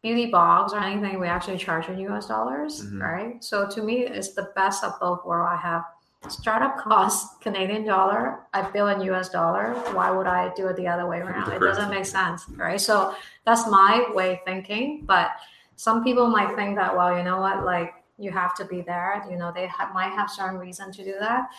beauty 0.01 0.27
box 0.27 0.71
or 0.73 0.79
anything 0.79 1.19
we 1.19 1.27
actually 1.27 1.57
charge 1.57 1.87
in 1.89 1.99
US 1.99 2.27
dollars, 2.27 2.85
Mhm. 2.85 3.01
right? 3.01 3.43
So 3.43 3.67
to 3.67 3.81
me, 3.83 4.05
it's 4.05 4.33
the 4.33 4.51
best 4.55 4.83
of 4.83 4.99
both 4.99 5.25
worlds. 5.25 5.51
I 5.53 5.57
have 5.57 5.83
startup 6.27 6.77
costs 6.77 7.35
Canadian 7.41 7.85
dollar, 7.85 8.39
I 8.53 8.69
bill 8.69 8.87
in 8.89 9.01
US 9.11 9.29
dollar. 9.29 9.73
Why 9.93 10.11
would 10.11 10.27
I 10.27 10.53
do 10.55 10.67
it 10.67 10.75
the 10.75 10.87
other 10.87 11.07
way 11.07 11.19
around? 11.19 11.51
It 11.51 11.59
doesn't 11.59 11.89
make 11.89 12.05
sense, 12.05 12.45
right? 12.49 12.79
So 12.81 13.15
that's 13.45 13.69
my 13.69 14.05
way 14.13 14.33
of 14.33 14.39
thinking. 14.45 15.03
But 15.05 15.31
some 15.77 16.03
people 16.03 16.27
might 16.27 16.55
think 16.55 16.75
that, 16.75 16.95
well, 16.95 17.17
you 17.17 17.23
know 17.23 17.39
what, 17.39 17.63
like 17.63 17.93
you 18.17 18.31
have 18.31 18.53
to 18.55 18.65
be 18.65 18.81
there. 18.81 19.23
You 19.29 19.37
know, 19.37 19.51
they 19.55 19.67
ha- 19.67 19.91
might 19.93 20.11
have 20.11 20.29
certain 20.29 20.59
reason 20.59 20.91
to 20.91 21.03
do 21.03 21.15
that. 21.19 21.49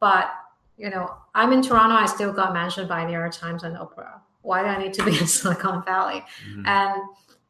But 0.00 0.30
you 0.78 0.90
know, 0.90 1.14
I'm 1.34 1.52
in 1.52 1.62
Toronto. 1.62 1.94
I 1.94 2.06
still 2.06 2.32
got 2.32 2.52
mentioned 2.52 2.88
by 2.88 3.04
New 3.06 3.12
York 3.12 3.32
Times 3.32 3.62
and 3.64 3.76
Oprah. 3.76 4.20
Why 4.42 4.62
do 4.62 4.68
I 4.68 4.78
need 4.78 4.92
to 4.94 5.04
be 5.04 5.18
in 5.18 5.26
Silicon 5.36 5.82
Valley? 5.84 6.22
Mhm. 6.48 6.66
And 6.66 7.02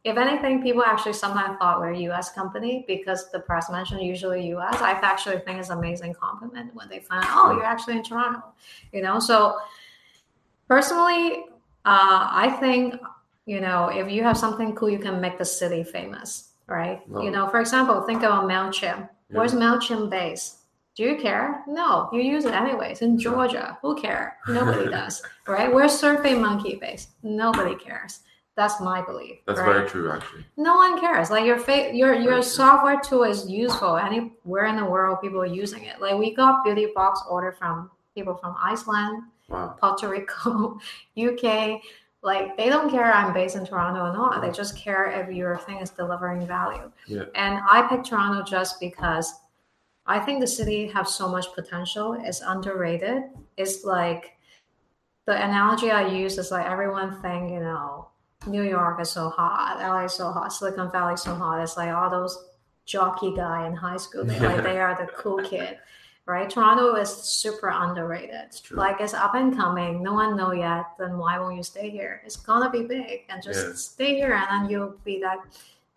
if 0.06 0.16
anything, 0.16 0.62
people 0.62 0.84
actually 0.84 1.14
sometimes 1.14 1.58
thought 1.58 1.80
we're 1.80 1.90
a 1.90 1.98
U.S. 2.10 2.30
company 2.30 2.84
because 2.86 3.28
the 3.32 3.40
press 3.40 3.68
mentioned 3.68 4.02
usually 4.02 4.46
U.S. 4.48 4.80
I 4.80 4.92
actually 4.92 5.40
think 5.40 5.58
it's 5.58 5.68
an 5.68 5.78
amazing 5.78 6.14
compliment 6.14 6.72
when 6.74 6.88
they 6.88 7.00
find 7.00 7.24
oh, 7.28 7.52
you're 7.52 7.64
actually 7.64 7.96
in 7.96 8.04
Toronto. 8.04 8.42
You 8.92 9.02
know, 9.02 9.18
so 9.18 9.58
personally, 10.68 11.46
uh, 11.84 12.28
I 12.30 12.56
think 12.60 12.94
you 13.46 13.60
know 13.60 13.88
if 13.88 14.08
you 14.08 14.22
have 14.22 14.38
something 14.38 14.76
cool, 14.76 14.88
you 14.88 15.00
can 15.00 15.20
make 15.20 15.38
the 15.38 15.44
city 15.44 15.82
famous, 15.82 16.50
right? 16.68 17.02
Love 17.10 17.24
you 17.24 17.32
know, 17.32 17.48
for 17.48 17.58
example, 17.58 18.00
think 18.02 18.22
about 18.22 18.44
Mailchimp. 18.44 19.08
Yeah. 19.08 19.38
Where's 19.38 19.54
Mailchimp 19.54 20.08
based? 20.08 20.58
Do 20.94 21.02
you 21.02 21.16
care? 21.16 21.64
No, 21.66 22.08
you 22.12 22.22
use 22.22 22.44
it 22.44 22.54
anyways. 22.54 23.02
In 23.02 23.18
Georgia, 23.18 23.76
who 23.82 23.96
care? 23.96 24.38
Nobody 24.48 24.88
does, 24.98 25.20
right? 25.48 25.70
Where's 25.72 25.98
Survey 25.98 26.34
Monkey 26.34 26.76
based? 26.80 27.10
Nobody 27.24 27.74
cares. 27.74 28.20
That's 28.56 28.80
my 28.80 29.02
belief. 29.02 29.38
That's 29.46 29.60
right? 29.60 29.74
very 29.74 29.88
true, 29.88 30.10
actually. 30.10 30.44
no 30.56 30.74
one 30.76 30.98
cares 30.98 31.30
like 31.30 31.44
your 31.44 31.58
fa- 31.58 31.94
your 31.94 32.14
your 32.14 32.30
Very 32.32 32.42
true. 32.42 32.42
software 32.42 33.00
tool 33.00 33.24
is 33.24 33.48
useful 33.48 33.96
anywhere 33.96 34.64
in 34.66 34.76
the 34.76 34.84
world 34.84 35.18
people 35.20 35.40
are 35.40 35.46
using 35.64 35.84
it 35.84 36.00
like 36.00 36.16
we 36.18 36.34
got 36.34 36.64
beauty 36.64 36.86
box 36.94 37.20
order 37.28 37.52
from 37.52 37.90
people 38.14 38.34
from 38.34 38.54
iceland 38.72 39.22
Wow. 39.48 39.76
puerto 39.80 40.08
rico 40.08 40.78
uk 41.28 41.44
like 42.22 42.56
they 42.56 42.68
don't 42.68 42.90
care 42.90 43.12
i'm 43.12 43.32
based 43.34 43.54
in 43.56 43.64
toronto 43.66 44.00
or 44.08 44.12
not 44.12 44.40
they 44.42 44.50
just 44.50 44.76
care 44.76 45.04
if 45.18 45.30
your 45.40 45.58
thing 45.58 45.76
is 45.84 45.90
delivering 45.90 46.46
value 46.46 46.90
Yeah. 47.06 47.24
and 47.34 47.60
i 47.70 47.82
picked 47.88 48.06
toronto 48.06 48.42
just 48.42 48.80
because 48.80 49.26
i 50.06 50.18
think 50.18 50.40
the 50.40 50.46
city 50.46 50.86
has 50.88 51.14
so 51.14 51.28
much 51.28 51.46
potential 51.54 52.14
it's 52.28 52.40
underrated 52.40 53.24
it's 53.58 53.84
like 53.84 54.32
the 55.26 55.34
analogy 55.48 55.90
i 55.90 56.06
use 56.08 56.38
is 56.38 56.50
like 56.50 56.66
everyone 56.66 57.20
think 57.22 57.50
you 57.52 57.60
know 57.60 58.08
New 58.46 58.62
York 58.62 59.00
is 59.00 59.10
so 59.10 59.28
hot, 59.30 59.78
LA 59.80 60.04
is 60.04 60.12
so 60.14 60.30
hot, 60.30 60.52
Silicon 60.52 60.90
Valley 60.92 61.14
is 61.14 61.22
so 61.22 61.34
hot. 61.34 61.60
It's 61.62 61.76
like 61.76 61.90
all 61.90 62.10
those 62.10 62.36
jockey 62.84 63.34
guy 63.34 63.66
in 63.66 63.74
high 63.74 63.96
school. 63.96 64.24
They 64.24 64.38
like 64.38 64.62
they 64.62 64.78
are 64.78 64.94
the 64.94 65.10
cool 65.12 65.38
kid, 65.42 65.78
right? 66.26 66.48
Toronto 66.48 66.94
is 66.94 67.10
super 67.10 67.68
underrated. 67.70 68.52
true. 68.62 68.76
Like 68.76 69.00
it's 69.00 69.14
up 69.14 69.34
and 69.34 69.56
coming. 69.56 70.00
No 70.02 70.12
one 70.14 70.36
know 70.36 70.52
yet. 70.52 70.84
Then 70.98 71.18
why 71.18 71.38
won't 71.40 71.56
you 71.56 71.64
stay 71.64 71.90
here? 71.90 72.22
It's 72.24 72.36
gonna 72.36 72.70
be 72.70 72.82
big, 72.82 73.22
and 73.30 73.42
just 73.42 73.66
Yeah. 73.66 73.72
stay 73.74 74.14
here, 74.14 74.34
and 74.34 74.46
then 74.64 74.70
you'll 74.70 74.94
be 75.04 75.18
that 75.22 75.38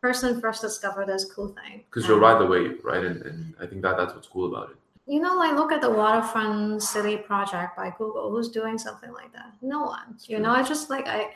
person 0.02 0.41
first 0.41 0.62
discover 0.62 1.06
this 1.06 1.32
cool 1.32 1.49
thing. 1.49 1.84
Because 1.89 2.08
you'll 2.08 2.19
ride 2.19 2.39
the 2.41 2.47
wave, 2.47 2.80
right? 2.84 3.04
And, 3.04 3.21
and 3.21 3.54
I 3.62 3.67
think 3.67 3.84
that 3.84 3.97
that's 3.97 4.15
what's 4.15 4.28
cool 4.28 4.47
about 4.56 4.71
it. 4.71 4.78
you 5.06 5.19
know, 5.19 5.36
like 5.36 5.56
look 5.56 5.71
at 5.71 5.82
the 5.82 5.89
waterfront 5.89 6.82
city 6.84 7.17
project 7.17 7.75
by 7.75 7.91
Google. 7.97 8.30
Who's 8.32 8.49
doing 8.49 8.78
something 8.78 9.12
like 9.12 9.32
that? 9.34 9.52
No 9.62 9.84
one. 9.84 10.15
You 10.21 10.38
True. 10.38 10.45
know, 10.45 10.52
I 10.52 10.62
just 10.63 10.89
like 10.91 11.08
I 11.08 11.34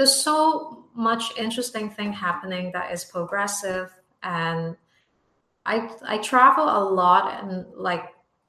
there's 0.00 0.14
so 0.14 0.86
much 0.94 1.36
interesting 1.36 1.90
thing 1.90 2.10
happening 2.10 2.72
that 2.72 2.90
is 2.90 3.04
progressive 3.04 3.90
and 4.22 4.74
I 5.66 5.90
I 6.14 6.16
travel 6.18 6.64
a 6.64 6.82
lot 7.00 7.44
and 7.44 7.66
like 7.76 8.04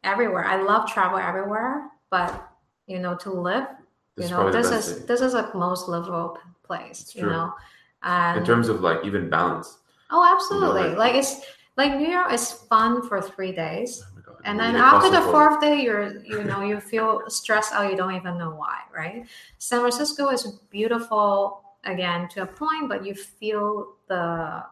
everywhere. 0.05 0.45
I 0.45 0.61
love 0.63 0.89
travel 0.89 1.17
everywhere, 1.19 1.89
but 2.09 2.31
you 2.87 2.99
know, 2.99 3.15
to 3.17 3.29
live, 3.33 3.67
This 4.15 4.29
you 4.29 4.35
know, 4.37 4.49
this 4.49 4.71
is 4.71 4.85
thing. 4.99 5.07
this 5.07 5.19
is 5.19 5.33
a 5.33 5.51
most 5.53 5.89
livable 5.89 6.37
place, 6.63 7.01
It's 7.01 7.15
you 7.15 7.23
true. 7.23 7.31
know. 7.31 7.53
And 8.01 8.39
in 8.39 8.45
terms 8.45 8.69
of 8.69 8.79
like 8.79 8.99
even 9.03 9.29
balance. 9.29 9.77
oh 10.09 10.23
absolutely. 10.33 10.83
like- 10.95 10.97
like 11.03 11.15
it's 11.15 11.41
like 11.75 11.91
New 11.99 12.07
York 12.07 12.31
is 12.31 12.45
fun 12.71 13.05
for 13.09 13.21
three 13.21 13.51
days. 13.51 14.01
And 14.45 14.60
then 14.60 14.75
after 14.75 15.10
the 15.10 15.21
fourth 15.21 15.60
day 15.62 15.82
you're 15.82 16.23
you 16.25 16.43
know 16.43 16.62
you 16.62 16.80
feel 16.80 17.21
stressed 17.27 17.73
out 17.73 17.89
you 17.91 17.97
don't 17.97 18.15
even 18.15 18.38
know 18.38 18.51
why 18.51 18.77
right? 18.95 19.25
San 19.58 19.80
francisco 19.82 20.30
is 20.30 20.43
beautiful 20.69 21.63
again 21.86 22.27
to 22.30 22.41
a 22.43 22.45
point 22.45 22.89
but 22.89 23.06
you 23.06 23.13
feel 23.15 23.95
the 24.08 24.63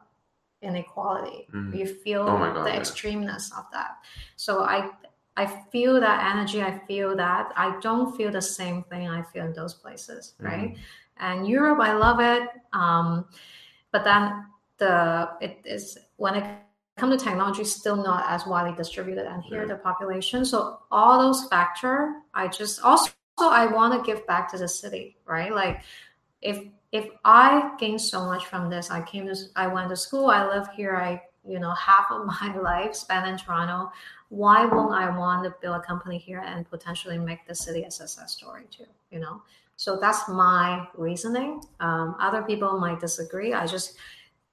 inequality. 0.61 1.47
Mhm. 1.53 1.75
you 1.79 1.85
feel 1.85 2.21
Oh 2.23 2.37
God, 2.37 2.65
the 2.65 2.71
yeah. 2.73 2.79
extremeness 2.79 3.45
of 3.57 3.65
that. 3.71 3.91
So 4.35 4.51
i 4.63 4.89
i 5.37 5.45
feel 5.71 5.99
that 6.01 6.17
energy 6.35 6.61
i 6.61 6.73
feel 6.87 7.15
that. 7.15 7.45
I 7.55 7.79
don't 7.79 8.15
feel 8.17 8.31
the 8.31 8.41
same 8.41 8.83
thing 8.89 9.07
i 9.07 9.21
feel 9.31 9.45
in 9.45 9.53
those 9.53 9.73
places 9.73 10.33
right? 10.39 10.75
And 11.17 11.47
europe 11.47 11.79
i 11.79 11.93
love 11.93 12.19
it 12.19 12.43
um 12.73 13.25
but 13.91 14.03
then 14.03 14.45
the 14.77 15.29
it 15.41 15.59
is 15.65 15.97
when 16.17 16.35
it 16.35 16.45
come 16.99 17.09
to 17.11 17.17
technology 17.17 17.63
still 17.63 17.95
not 17.95 18.25
as 18.27 18.45
widely 18.45 18.75
distributed 18.75 19.25
and 19.25 19.43
here 19.43 19.67
the 19.67 19.75
population. 19.75 20.45
So 20.45 20.79
all 20.91 21.19
those 21.19 21.47
factor 21.47 22.21
i 22.33 22.47
just 22.47 22.81
also 22.81 23.11
i 23.39 23.65
want 23.65 23.93
to 23.93 24.11
give 24.11 24.25
back 24.27 24.51
to 24.51 24.57
the 24.57 24.67
city 24.67 25.17
right? 25.25 25.53
Like 25.53 25.81
if 26.41 26.63
if 26.91 27.07
i 27.25 27.71
gain 27.79 27.99
so 27.99 28.25
much 28.25 28.45
from 28.45 28.69
this 28.69 28.89
i 28.89 29.01
came 29.01 29.27
to 29.27 29.35
i 29.55 29.67
went 29.67 29.89
to 29.89 29.95
school 29.95 30.27
i 30.27 30.47
live 30.47 30.67
here 30.75 30.95
i 30.95 31.21
you 31.45 31.59
know 31.59 31.71
half 31.89 32.05
of 32.09 32.25
my 32.25 32.55
life 32.57 32.95
spent 32.95 33.27
in 33.27 33.37
toronto. 33.37 33.91
Why 34.29 34.65
won't 34.65 34.93
i 34.93 35.17
want 35.17 35.43
to 35.43 35.55
build 35.61 35.77
a 35.77 35.85
company 35.85 36.17
here 36.17 36.43
and 36.45 36.69
potentially 36.69 37.17
make 37.17 37.47
the 37.47 37.55
city 37.55 37.83
a 37.83 37.91
success 37.91 38.31
story 38.33 38.65
too 38.69 38.85
you 39.11 39.19
know? 39.19 39.41
So 39.75 39.97
that's 39.99 40.27
my 40.27 40.87
reasoning. 40.95 41.61
Um, 41.79 42.15
other 42.19 42.41
people 42.41 42.79
might 42.79 42.99
disagree. 42.99 43.53
I 43.53 43.65
just 43.65 43.97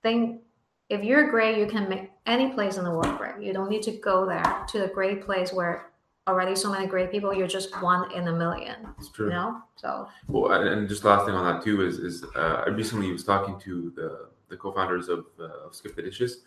think 0.03 0.41
if 0.89 1.03
you're 1.03 1.31
great, 1.31 1.59
you 1.59 1.67
can 1.67 1.89
make 1.89 2.11
any 2.27 2.51
place 2.51 2.77
in 2.77 2.85
the 2.85 2.91
world 2.91 3.21
right? 3.21 3.41
You 3.41 3.53
don't 3.53 3.71
need 3.71 3.83
to 3.83 3.93
go 3.93 4.27
there 4.27 4.65
to 4.69 4.85
a 4.85 4.89
great 4.89 5.25
place 5.25 5.53
where 5.53 5.91
already 6.29 6.57
so 6.57 6.71
many 6.71 6.87
great 6.87 7.11
people. 7.11 7.33
You're 7.33 7.47
just 7.47 7.81
one 7.83 8.11
in 8.13 8.27
a 8.29 8.33
million. 8.33 8.89
It's 8.99 9.11
true. 9.11 9.27
You 9.27 9.33
know. 9.33 9.63
So 9.77 10.09
Well, 10.29 10.53
and, 10.53 10.89
just 10.89 11.05
last 11.05 11.27
thing 11.27 11.35
on 11.35 11.45
that 11.55 11.63
too 11.63 11.87
is 11.87 11.99
is 11.99 12.25
uh, 12.35 12.65
I 12.67 12.69
recently 12.71 13.13
was 13.13 13.25
talking 13.25 13.59
to 13.61 13.93
the 13.95 14.29
the 14.49 14.57
co-founders 14.57 15.09
of, 15.09 15.27
uh, 15.41 15.67
of 15.67 15.75
Skip 15.75 15.97
the 15.97 16.03
Dishes 16.03 16.43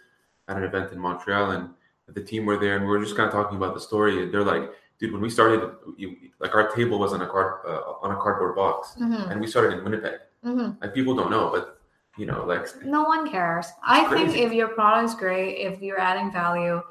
at 0.47 0.55
an 0.57 0.63
event 0.63 0.91
in 0.93 0.99
Montreal, 0.99 1.51
and 1.51 1.69
the 2.07 2.21
team 2.21 2.45
were 2.45 2.57
there, 2.57 2.75
and 2.75 2.85
we 2.85 2.89
were 2.89 2.99
just 3.03 3.15
kind 3.15 3.27
of 3.27 3.33
talking 3.33 3.57
about 3.57 3.73
the 3.73 3.79
story. 3.81 4.23
And 4.23 4.33
they're 4.33 4.43
like, 4.43 4.71
"Dude, 4.99 5.11
when 5.11 5.21
we 5.21 5.29
started, 5.29 5.69
you, 5.97 6.15
like 6.39 6.55
our 6.55 6.69
table 6.69 6.97
was 6.97 7.13
on 7.13 7.21
a 7.21 7.27
card 7.27 7.61
uh, 7.67 7.81
on 8.01 8.11
a 8.11 8.15
cardboard 8.15 8.55
box, 8.55 8.95
mhm, 8.99 9.31
and 9.31 9.39
we 9.39 9.47
started 9.47 9.77
in 9.77 9.83
Winnipeg. 9.83 10.19
mhm. 10.43 10.81
Like 10.81 10.93
people 10.93 11.15
don't 11.15 11.29
know, 11.29 11.49
but 11.53 11.78
you 12.19 12.25
know, 12.25 12.41
like 12.45 12.65
no 12.83 13.03
one 13.03 13.23
cares. 13.29 13.67
I 13.83 13.99
think 14.13 14.35
if 14.45 14.51
your 14.59 14.67
product 14.69 15.05
is 15.09 15.15
great, 15.15 15.51
if 15.67 15.81
you're 15.81 15.99
adding 15.99 16.31
value, 16.31 16.81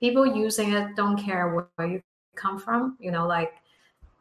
people 0.00 0.24
using 0.44 0.72
it 0.72 0.94
don't 0.96 1.18
care 1.18 1.44
where 1.76 1.88
you 1.88 2.02
come 2.36 2.58
from. 2.58 2.96
You 3.00 3.10
know, 3.10 3.26
like. 3.26 3.52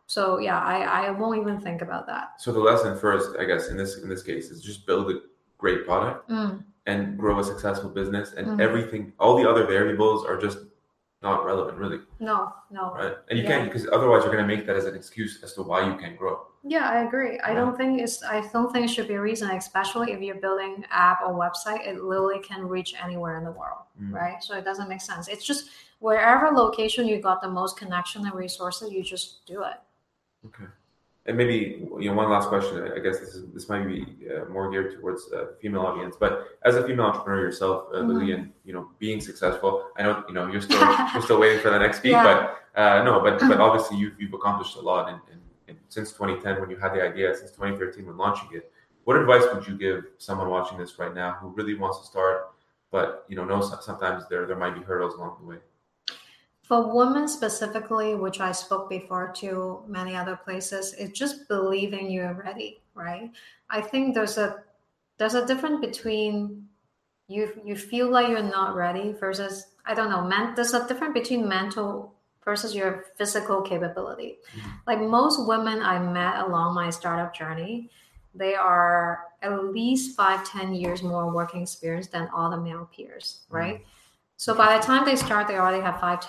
So 0.08 0.38
yeah, 0.39 0.60
I 0.60 0.78
I 1.08 1.12
won't 1.12 1.39
even 1.41 1.60
think 1.60 1.82
about 1.82 2.06
that. 2.08 2.25
so. 2.39 2.51
The 2.51 2.60
lesson 2.60 2.97
first, 3.06 3.28
I 3.39 3.43
guess, 3.45 3.69
in 3.69 3.78
this 3.78 3.91
in 4.04 4.08
this 4.10 4.23
case, 4.23 4.45
is 4.54 4.62
just 4.62 4.86
build 4.86 5.10
a 5.12 5.15
great 5.58 5.86
product 5.88 6.30
Mm, 6.30 6.63
and 6.86 7.17
grow 7.17 7.39
a 7.39 7.43
successful 7.43 7.89
business, 7.89 8.34
and 8.38 8.45
Mhm. 8.47 8.60
everything, 8.67 9.13
all 9.19 9.36
the 9.41 9.49
other 9.51 9.65
variables 9.65 10.19
are 10.30 10.38
just 10.38 10.60
not 11.21 11.45
relevant, 11.45 11.78
really. 11.78 11.99
No, 12.19 12.54
no. 12.69 12.93
Right, 12.93 13.15
and 13.30 13.39
you 13.39 13.43
Yeah. 13.45 13.51
can't 13.58 13.65
because 13.71 13.88
otherwise 13.91 14.23
you're 14.23 14.32
going 14.34 14.47
to 14.47 14.56
make 14.56 14.65
that 14.67 14.75
as 14.75 14.86
an 14.86 14.95
excuse 14.95 15.41
as 15.43 15.54
to 15.54 15.63
why 15.63 15.86
you 15.88 15.95
can't 15.97 16.17
grow. 16.17 16.45
Yeah, 16.63 16.89
I 16.89 17.04
agree. 17.04 17.39
I 17.41 17.54
don't 17.54 17.78
think 17.78 18.01
it's. 18.01 18.23
I 18.23 18.41
don't 18.51 18.71
think 18.71 18.86
it 18.86 18.89
should 18.89 19.08
be 19.08 19.13
a 19.15 19.21
reason, 19.21 19.49
especially 19.51 20.12
if 20.13 20.21
you're 20.21 20.36
building 20.36 20.84
app 20.89 21.21
or 21.23 21.34
website. 21.34 21.86
It 21.88 22.04
literally 22.04 22.39
can 22.39 22.67
reach 22.67 22.95
anywhere 23.01 23.38
in 23.38 23.43
the 23.43 23.51
world, 23.51 23.84
Mm. 24.01 24.13
right? 24.13 24.43
So 24.43 24.56
it 24.58 24.65
doesn't 24.65 24.89
make 24.89 25.01
sense. 25.01 25.28
It's 25.28 25.45
just 25.45 25.69
wherever 25.99 26.49
location 26.51 27.08
you 27.08 27.19
got 27.21 27.41
the 27.41 27.49
most 27.49 27.78
connection 27.78 28.25
and 28.25 28.34
resources, 28.34 28.91
you 28.91 29.04
just 29.04 29.45
do 29.45 29.63
it. 29.63 29.78
Okay. 30.47 30.65
And 31.27 31.35
maybe 31.38 31.88
you 31.99 32.09
know 32.09 32.13
one 32.15 32.29
last 32.29 32.49
question. 32.49 32.91
I 32.95 32.99
guess 32.99 33.19
this 33.19 33.29
is 33.33 33.51
this 33.51 33.67
might 33.67 33.85
be 33.88 34.05
uh, 34.29 34.45
more 34.45 34.69
geared 34.69 34.99
towards 34.99 35.31
a 35.31 35.55
female 35.59 35.81
audience, 35.81 36.15
but 36.19 36.49
as 36.63 36.75
a 36.75 36.85
female 36.85 37.07
entrepreneur 37.07 37.41
yourself, 37.41 37.88
uh, 37.91 37.97
Mhm. 37.97 38.07
Lily, 38.09 38.31
and 38.33 38.51
you 38.63 38.73
know 38.73 38.89
being 38.99 39.19
successful. 39.19 39.71
I 39.97 40.03
know 40.03 40.23
you 40.27 40.35
know 40.35 40.45
you're 40.51 40.61
still 40.61 40.79
you're 41.13 41.23
still 41.23 41.39
waiting 41.39 41.59
for 41.61 41.71
the 41.71 41.79
next 41.79 41.97
speak, 41.97 42.11
Yeah. 42.11 42.23
but 42.29 42.79
uh, 42.79 43.03
no, 43.03 43.19
but 43.21 43.39
but 43.39 43.59
obviously 43.59 43.97
you've 43.97 44.13
you've 44.21 44.33
accomplished 44.33 44.75
a 44.75 44.81
lot, 44.81 45.09
and, 45.09 45.19
and, 45.31 45.41
and 45.67 45.77
since 45.89 46.11
2010 46.11 46.61
when 46.61 46.69
you 46.69 46.77
had 46.77 46.93
the 46.93 47.01
idea, 47.01 47.33
since 47.35 47.49
2013 47.51 48.05
when 48.05 48.17
launching 48.17 48.49
it, 48.53 48.71
what 49.05 49.17
advice 49.17 49.45
would 49.51 49.65
you 49.67 49.75
give 49.85 50.03
someone 50.19 50.49
watching 50.49 50.77
this 50.77 50.99
right 50.99 51.15
now 51.15 51.31
who 51.41 51.47
really 51.57 51.73
wants 51.73 51.97
to 52.01 52.05
start, 52.05 52.51
but 52.91 53.25
you 53.29 53.35
know 53.35 53.45
knows 53.45 53.65
sometimes 53.83 54.27
there 54.29 54.45
there 54.45 54.57
might 54.63 54.75
be 54.75 54.81
hurdles 54.81 55.15
along 55.15 55.38
the 55.41 55.47
way? 55.47 55.57
For 56.67 56.93
women 56.93 57.28
specifically, 57.28 58.15
which 58.15 58.39
I 58.39 58.51
spoke 58.51 58.89
before 58.89 59.32
to 59.38 59.84
many 59.88 60.15
other 60.15 60.36
places, 60.36 60.93
it's 60.97 61.17
just 61.17 61.47
believing 61.47 62.10
you're 62.10 62.34
ready, 62.34 62.82
right? 62.95 63.32
I 63.69 63.82
think 63.82 64.15
there's 64.15 64.38
a 64.38 64.63
there's 65.17 65.36
a 65.36 65.45
difference 65.45 65.80
between 65.86 66.67
you 67.28 67.51
you 67.63 67.75
feel 67.75 68.10
like 68.10 68.30
you're 68.30 68.41
not 68.41 68.75
ready 68.75 69.13
versus 69.13 69.67
I 69.86 69.93
don't 69.93 70.10
know, 70.10 70.23
man, 70.23 70.56
there's 70.56 70.73
a 70.73 70.88
difference 70.88 71.13
between 71.13 71.47
mental 71.47 72.15
versus 72.43 72.73
your 72.75 73.06
physical 73.17 73.62
capability. 73.62 74.38
Mhm. 74.56 74.71
Like 74.88 74.99
most 75.01 75.47
women 75.47 75.82
I 75.82 75.99
met 75.99 76.39
along 76.45 76.73
my 76.75 76.89
startup 76.89 77.34
journey, 77.34 77.89
they 78.34 78.56
are 78.56 79.28
at 79.41 79.65
least 79.65 80.15
five, 80.15 80.43
ten 80.49 80.73
years 80.73 81.04
more 81.04 81.32
working 81.32 81.62
experience 81.62 82.08
than 82.08 82.28
all 82.30 82.49
the 82.49 82.58
male 82.58 82.89
peers, 82.95 83.45
right? 83.49 83.86
So 84.38 84.54
by 84.56 84.78
the 84.78 84.84
time 84.84 85.06
they 85.06 85.15
start, 85.15 85.47
they 85.47 85.58
already 85.58 85.82
have 85.82 85.99
five, 85.99 86.19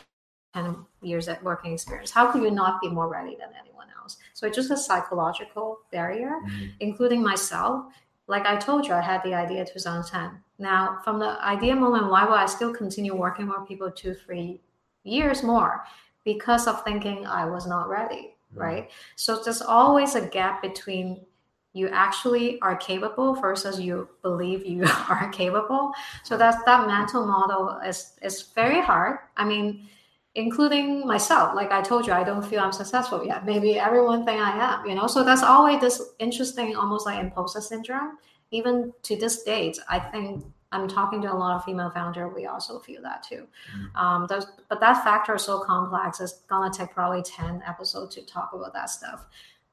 10 0.57 0.77
years 1.03 1.29
at 1.29 1.43
working 1.43 1.73
experience. 1.75 2.11
How 2.11 2.31
could 2.31 2.43
you 2.43 2.51
not 2.51 2.81
be 2.81 2.89
more 2.89 3.09
ready 3.09 3.37
than 3.39 3.51
anyone 3.63 3.89
else? 4.01 4.17
So 4.35 4.47
it's 4.47 4.57
just 4.57 4.71
a 4.71 4.77
psychological 4.77 5.79
barrier, 5.93 6.41
Mhm. 6.45 6.73
including 6.81 7.23
myself. 7.23 7.87
Like 8.27 8.47
I 8.47 8.57
told 8.57 8.87
you, 8.87 8.95
I 8.95 9.03
had 9.03 9.23
the 9.23 9.35
idea 9.35 9.65
2010. 9.65 10.43
Now, 10.59 10.99
from 11.05 11.19
the 11.19 11.33
idea 11.55 11.77
moment, 11.77 12.11
why 12.11 12.25
would 12.25 12.39
I 12.39 12.47
still 12.47 12.73
continue 12.73 13.15
working 13.15 13.49
with 13.49 13.69
people 13.69 13.91
two, 13.91 14.15
three 14.15 14.61
years 15.05 15.43
more? 15.43 15.85
Because 16.25 16.67
of 16.67 16.83
thinking 16.83 17.27
I 17.27 17.45
was 17.45 17.67
not 17.67 17.89
ready, 17.89 18.35
Mhm. 18.55 18.61
right? 18.67 18.91
So 19.17 19.37
there's 19.37 19.63
always 19.63 20.15
a 20.17 20.27
gap 20.27 20.63
between 20.63 21.27
you 21.73 21.89
actually 21.91 22.59
are 22.63 22.75
capable 22.91 23.35
versus 23.35 23.79
you 23.79 24.09
believe 24.23 24.65
you 24.65 24.83
are 25.13 25.29
capable. 25.29 25.93
So 26.25 26.37
that's 26.39 26.61
that 26.65 26.87
mental 26.87 27.27
model 27.27 27.63
is 27.91 27.99
is 28.23 28.37
very 28.61 28.81
hard. 28.81 29.19
I 29.37 29.45
mean, 29.45 29.67
including 30.37 31.07
myself. 31.07 31.55
Like 31.55 31.73
I 31.73 31.81
told 31.83 32.07
you, 32.07 32.13
I 32.13 32.23
don't 32.23 32.45
feel 32.45 32.61
I'm 32.61 32.73
successful 32.73 33.25
yet. 33.27 33.45
Maybe 33.47 33.79
everyone 33.79 34.25
think 34.25 34.41
I 34.41 34.53
am, 34.75 34.87
you 34.87 34.95
know. 34.95 35.07
So 35.07 35.25
that's 35.25 35.43
always 35.43 35.81
this 35.81 36.01
interesting, 36.19 36.77
almost 36.77 37.07
like 37.07 37.19
imposter 37.19 37.61
syndrome. 37.61 38.19
Even 38.51 38.93
to 39.03 39.17
this 39.17 39.43
date, 39.43 39.79
I 39.89 39.99
think 39.99 40.45
I'm 40.73 40.89
talking 40.89 41.23
to 41.23 41.33
a 41.33 41.35
lot 41.35 41.57
of 41.57 41.65
female 41.65 41.91
founder. 41.91 42.29
We 42.29 42.47
also 42.47 42.79
feel 42.79 43.01
that 43.03 43.23
too. 43.23 43.47
Mhm. 43.75 43.97
Um, 44.01 44.27
those, 44.29 44.47
but 44.69 44.79
that 44.81 45.03
factor 45.03 45.35
is 45.37 45.43
so 45.43 45.61
complex. 45.61 46.21
It's 46.21 46.43
gonna 46.49 46.71
take 46.71 46.93
probably 46.93 47.23
ten 47.23 47.63
episodes 47.67 48.15
to 48.17 48.27
talk 48.27 48.53
about 48.53 48.75
that 48.75 48.91
stuff. 48.91 49.27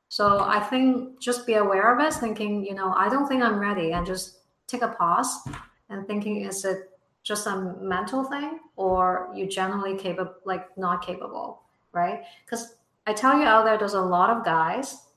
So 0.07 0.39
I 0.39 0.59
think 0.61 1.19
just 1.19 1.45
be 1.45 1.55
aware 1.55 1.93
of 1.93 1.99
it, 1.99 2.13
thinking, 2.13 2.65
you 2.65 2.73
know, 2.73 2.93
I 2.93 3.09
don't 3.09 3.27
think 3.27 3.43
I'm 3.43 3.59
ready, 3.59 3.91
and 3.91 4.05
just 4.05 4.39
take 4.67 4.81
a 4.81 4.87
pause 4.89 5.45
and 5.89 6.07
thinking, 6.07 6.37
is 6.45 6.63
it 6.63 6.92
just 7.23 7.47
a 7.47 7.75
mental 7.81 8.25
thing, 8.25 8.59
or 8.75 9.31
you 9.33 9.47
generally 9.47 9.97
capable, 9.97 10.35
like 10.45 10.77
not 10.77 11.05
capable, 11.05 11.61
right? 11.93 12.23
Because 12.45 12.75
I 13.07 13.13
tell 13.13 13.37
you 13.37 13.45
out 13.45 13.63
there, 13.63 13.77
there's 13.77 13.93
a 13.93 14.01
lot 14.01 14.29
of 14.29 14.43
guys, 14.43 15.07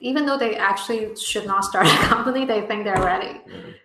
even 0.00 0.24
though 0.24 0.38
they 0.38 0.56
actually 0.56 1.14
should 1.16 1.46
not 1.46 1.64
start 1.64 1.86
a 1.86 1.90
company, 2.06 2.44
they 2.44 2.62
think 2.62 2.84
they're 2.84 3.02
ready. 3.02 3.40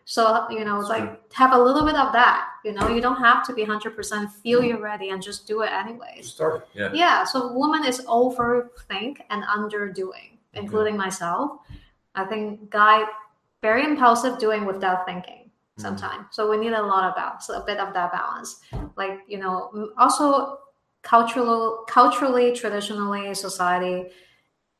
So, 0.05 0.47
you 0.49 0.63
know, 0.63 0.79
it's 0.79 0.89
like 0.89 1.33
have 1.33 1.53
a 1.53 1.57
little 1.57 1.85
bit 1.85 1.95
of 1.95 2.13
that. 2.13 2.47
You 2.63 2.73
know, 2.73 2.87
you 2.87 3.01
don't 3.01 3.17
have 3.17 3.45
to 3.47 3.53
be 3.53 3.65
100% 3.65 4.31
feel 4.31 4.63
you're 4.63 4.79
ready 4.79 5.09
and 5.09 5.21
just 5.21 5.47
do 5.47 5.61
it 5.61 5.71
anyways. 5.71 6.27
Start. 6.27 6.67
Yeah. 6.73 6.91
Yeah, 6.93 7.23
so 7.25 7.51
woman 7.51 7.83
is 7.85 8.01
overthink 8.01 9.17
and 9.29 9.43
underdoing, 9.43 10.37
including 10.53 10.95
myself. 10.95 11.59
I 12.15 12.25
think 12.25 12.69
guy 12.69 13.05
very 13.61 13.83
impulsive 13.83 14.37
doing 14.39 14.65
without 14.65 15.05
thinking 15.05 15.42
Mm. 15.77 15.81
sometimes. 15.81 16.25
So 16.31 16.49
we 16.49 16.57
need 16.57 16.73
a 16.73 16.81
lot 16.81 17.03
of 17.09 17.15
balance, 17.15 17.49
a 17.49 17.63
bit 17.65 17.79
of 17.79 17.93
that 17.93 18.12
balance. 18.12 18.62
Like, 18.95 19.19
you 19.27 19.39
know, 19.39 19.91
also 19.97 20.59
cultural 21.01 21.83
culturally, 21.88 22.53
traditionally, 22.53 23.33
society 23.33 24.09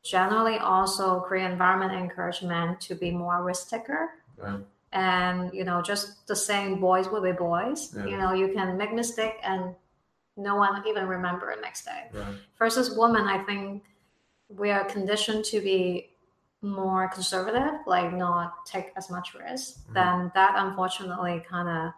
generally 0.04 0.58
also 0.58 1.20
create 1.20 1.50
environment 1.50 1.92
encourage 1.92 2.42
men 2.42 2.76
to 2.78 2.94
be 2.94 3.10
more 3.10 3.42
risk 3.42 3.70
taker 3.70 4.10
Right. 4.36 4.60
and 4.92 5.50
you 5.54 5.64
know 5.64 5.80
just 5.80 6.26
the 6.26 6.36
same 6.36 6.78
boys 6.78 7.08
will 7.08 7.22
be 7.22 7.32
boys 7.32 7.94
Yeah. 7.96 8.06
you 8.06 8.16
know 8.18 8.32
you 8.34 8.52
can 8.52 8.76
make 8.76 8.92
mistake 8.92 9.36
and 9.42 9.74
no 10.36 10.56
one 10.56 10.86
even 10.86 11.06
remember 11.06 11.56
next 11.62 11.86
day 11.86 12.08
Right. 12.12 12.34
versus 12.58 12.94
women 12.98 13.24
i 13.28 13.38
think 13.44 13.84
we 14.50 14.70
are 14.70 14.84
conditioned 14.84 15.44
to 15.46 15.60
be 15.62 16.10
more 16.64 17.08
conservative 17.08 17.74
like 17.86 18.12
not 18.12 18.64
take 18.66 18.92
as 18.96 19.10
much 19.10 19.34
risk 19.34 19.86
Mhm. 19.88 19.94
then 19.94 20.32
that 20.34 20.54
unfortunately 20.56 21.44
kind 21.48 21.68
of 21.68 21.92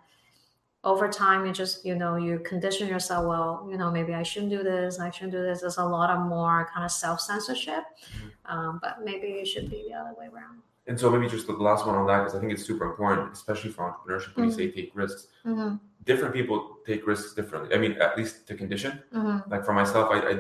over 0.85 1.09
time 1.09 1.47
you 1.47 1.53
just 1.53 1.85
you 1.85 1.95
know 1.95 2.17
you 2.17 2.39
condition 2.41 2.87
yourself 2.89 3.27
well 3.27 3.67
you 3.71 3.77
know 3.79 3.91
maybe 3.91 4.13
i 4.15 4.23
shouldn't 4.23 4.51
do 4.51 4.63
this 4.63 4.99
i 5.01 5.11
shouldn't 5.11 5.33
do 5.33 5.43
this 5.43 5.61
there's 5.61 5.79
a 5.79 5.85
lot 5.85 6.11
of 6.11 6.19
more 6.21 6.69
kind 6.73 6.85
of 6.85 6.91
self-censorship 6.91 7.85
Mhm. 7.87 8.31
um, 8.53 8.79
but 8.83 9.05
maybe 9.05 9.29
it 9.43 9.47
should 9.47 9.69
be 9.71 9.85
the 9.89 9.95
other 9.95 10.15
way 10.19 10.27
around 10.35 10.63
And 10.89 10.99
so 11.01 11.11
maybe 11.11 11.29
just 11.29 11.47
the 11.49 11.53
last 11.55 11.85
one 11.85 11.97
on 11.97 12.07
that 12.07 12.19
because 12.21 12.37
I 12.37 12.41
think 12.41 12.53
it's 12.53 12.65
super 12.65 12.87
important, 12.91 13.33
especially 13.33 13.73
for 13.73 13.83
entrepreneurship. 13.91 14.37
When 14.37 14.45
Mhm. 14.47 14.51
you 14.51 14.57
say 14.59 14.71
take 14.71 14.91
risks, 14.95 15.23
mm-hmm, 15.45 15.71
different 16.11 16.33
people 16.39 16.57
take 16.87 17.03
risks 17.13 17.35
differently. 17.39 17.75
I 17.77 17.79
mean, 17.83 17.93
at 18.07 18.13
least 18.17 18.47
to 18.49 18.53
condition. 18.63 18.93
mm-hmm, 19.13 19.51
Like 19.53 19.65
for 19.69 19.73
myself, 19.83 20.07
I, 20.17 20.19
I 20.33 20.35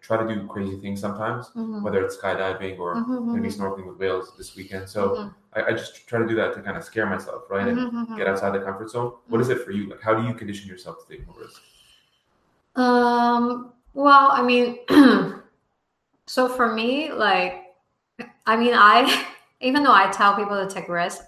try 0.00 0.16
to 0.16 0.34
do 0.34 0.46
crazy 0.46 0.78
things 0.80 1.00
sometimes, 1.00 1.46
mm-hmm. 1.48 1.82
whether 1.82 2.04
it's 2.04 2.16
skydiving 2.16 2.78
or 2.78 3.04
maybe 3.34 3.48
snorkeling 3.48 3.86
with 3.86 3.98
whales 3.98 4.32
this 4.38 4.54
weekend. 4.56 4.88
So 4.88 5.32
I, 5.54 5.62
I 5.62 5.70
just 5.72 6.06
try 6.06 6.18
to 6.18 6.26
do 6.26 6.34
that 6.36 6.54
to 6.54 6.62
kind 6.62 6.76
of 6.76 6.84
scare 6.84 7.06
myself, 7.06 7.42
right, 7.50 7.66
and 7.68 7.78
Mm-hmm. 7.78 8.16
get 8.16 8.26
outside 8.26 8.54
the 8.54 8.60
comfort 8.60 8.90
zone. 8.90 9.12
What 9.28 9.40
is 9.40 9.48
it 9.48 9.64
for 9.64 9.72
you? 9.72 9.88
Like, 9.88 10.00
how 10.00 10.14
do 10.14 10.26
you 10.26 10.34
condition 10.34 10.68
yourself 10.68 11.06
to 11.06 11.16
take 11.16 11.26
more 11.26 11.36
risks? 11.40 11.60
Um, 12.76 13.72
well, 13.94 14.30
I 14.30 14.42
mean, 14.42 14.78
so 16.26 16.48
for 16.48 16.72
me, 16.72 17.12
like, 17.12 17.74
I 18.46 18.56
mean, 18.56 18.74
I, 18.74 19.26
even 19.60 19.82
though 19.82 19.92
I 19.92 20.10
tell 20.10 20.36
people 20.36 20.66
to 20.66 20.72
take 20.72 20.88
risks, 20.88 21.24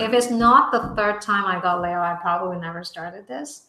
if 0.00 0.12
it's 0.12 0.30
not 0.30 0.72
the 0.72 0.94
third 0.94 1.20
time 1.20 1.44
I 1.44 1.60
got 1.60 1.80
laid 1.80 1.94
off, 1.94 2.18
I 2.18 2.22
probably 2.22 2.58
never 2.58 2.84
started 2.84 3.26
this 3.26 3.66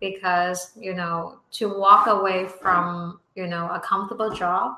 Because, 0.00 0.72
you 0.76 0.94
know, 0.94 1.40
to 1.52 1.68
walk 1.68 2.06
away 2.06 2.48
from, 2.48 3.20
you 3.34 3.46
know, 3.46 3.68
a 3.68 3.80
comfortable 3.80 4.30
job, 4.30 4.76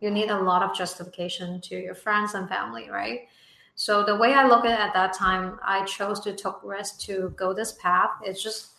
you 0.00 0.10
need 0.10 0.30
a 0.30 0.38
lot 0.38 0.62
of 0.62 0.76
justification 0.76 1.60
to 1.62 1.76
your 1.76 1.94
friends 1.94 2.34
and 2.34 2.48
family, 2.48 2.90
right? 2.90 3.28
So 3.74 4.04
the 4.04 4.16
way 4.16 4.34
I 4.34 4.46
look 4.46 4.64
at 4.64 4.72
it 4.72 4.80
at 4.80 4.92
that 4.94 5.12
time, 5.12 5.58
I 5.62 5.84
chose 5.84 6.20
to 6.20 6.34
take 6.34 6.62
risk 6.62 7.00
to 7.02 7.32
go 7.36 7.54
this 7.54 7.72
path. 7.72 8.10
It's 8.24 8.42
just 8.42 8.72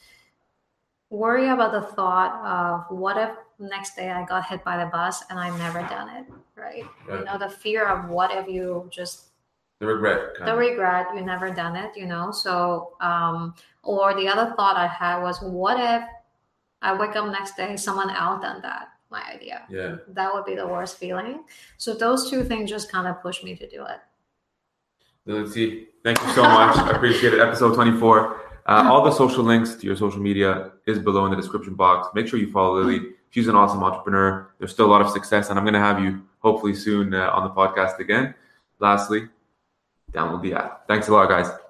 worry 1.09 1.49
about 1.49 1.71
the 1.71 1.81
thought 1.81 2.33
of 2.43 2.97
what 2.97 3.17
if 3.17 3.29
next 3.59 3.95
day 3.95 4.09
I 4.09 4.25
got 4.25 4.47
hit 4.47 4.63
by 4.63 4.77
the 4.77 4.89
bus 4.89 5.23
and 5.29 5.39
I 5.39 5.55
never 5.57 5.79
done 5.81 6.09
it, 6.09 6.25
right? 6.55 6.83
You 7.07 7.23
know, 7.23 7.37
the 7.37 7.49
fear 7.49 7.87
of 7.87 8.09
what 8.09 8.31
if 8.31 8.47
you 8.47 8.89
just 8.91 9.32
The 9.83 9.93
regret, 9.93 10.35
the 10.39 10.53
of. 10.53 10.57
regret 10.57 11.07
you 11.15 11.21
never 11.21 11.49
done 11.51 11.75
it, 11.75 11.95
you 11.95 12.05
know. 12.05 12.31
So 12.31 12.93
um 13.01 13.53
or 13.83 14.15
the 14.15 14.27
other 14.27 14.53
thought 14.55 14.77
I 14.77 14.87
had 14.87 15.21
was 15.21 15.41
what 15.41 15.79
if 15.79 16.03
I 16.81 16.95
wake 16.97 17.15
up 17.15 17.25
next 17.31 17.55
day 17.57 17.75
someone 17.77 18.09
else 18.09 18.41
done 18.41 18.61
that, 18.61 18.89
my 19.09 19.23
idea. 19.33 19.63
yeah. 19.69 19.95
That 20.09 20.33
would 20.33 20.45
be 20.45 20.55
the 20.55 20.67
worst 20.67 20.97
feeling. 20.97 21.43
So 21.77 21.93
those 21.93 22.29
two 22.29 22.43
things 22.43 22.69
just 22.69 22.91
kind 22.91 23.07
of 23.07 23.21
pushed 23.21 23.43
me 23.43 23.55
to 23.55 23.69
do 23.69 23.83
it. 23.85 23.99
Lily 25.25 25.87
thank 26.03 26.21
you 26.21 26.29
so 26.31 26.43
much. 26.43 26.75
I 26.77 26.91
appreciate 26.91 27.33
it. 27.33 27.39
Episode 27.39 27.75
24. 27.75 28.41
Uh, 28.65 28.89
all 28.89 29.03
the 29.03 29.11
social 29.11 29.43
links 29.43 29.75
to 29.75 29.85
your 29.85 29.95
social 29.95 30.19
media 30.19 30.71
is 30.85 30.99
below 30.99 31.25
in 31.25 31.31
the 31.31 31.37
description 31.37 31.75
box. 31.75 32.07
Make 32.13 32.27
sure 32.27 32.39
you 32.39 32.51
follow 32.51 32.79
Lily. 32.79 33.11
She's 33.29 33.47
an 33.47 33.55
awesome 33.55 33.83
entrepreneur. 33.83 34.53
There's 34.59 34.71
still 34.71 34.85
a 34.85 34.91
lot 34.91 35.01
of 35.01 35.09
success, 35.09 35.49
and 35.49 35.57
I'm 35.57 35.65
going 35.65 35.73
to 35.73 35.79
have 35.79 36.01
you 36.01 36.21
hopefully 36.39 36.75
soon 36.75 37.13
uh, 37.13 37.29
on 37.31 37.43
the 37.43 37.49
podcast 37.49 37.99
again. 37.99 38.35
Lastly, 38.79 39.27
download 40.13 40.41
the 40.41 40.53
app. 40.53 40.87
Thanks 40.87 41.07
a 41.07 41.11
lot, 41.13 41.29
guys. 41.29 41.62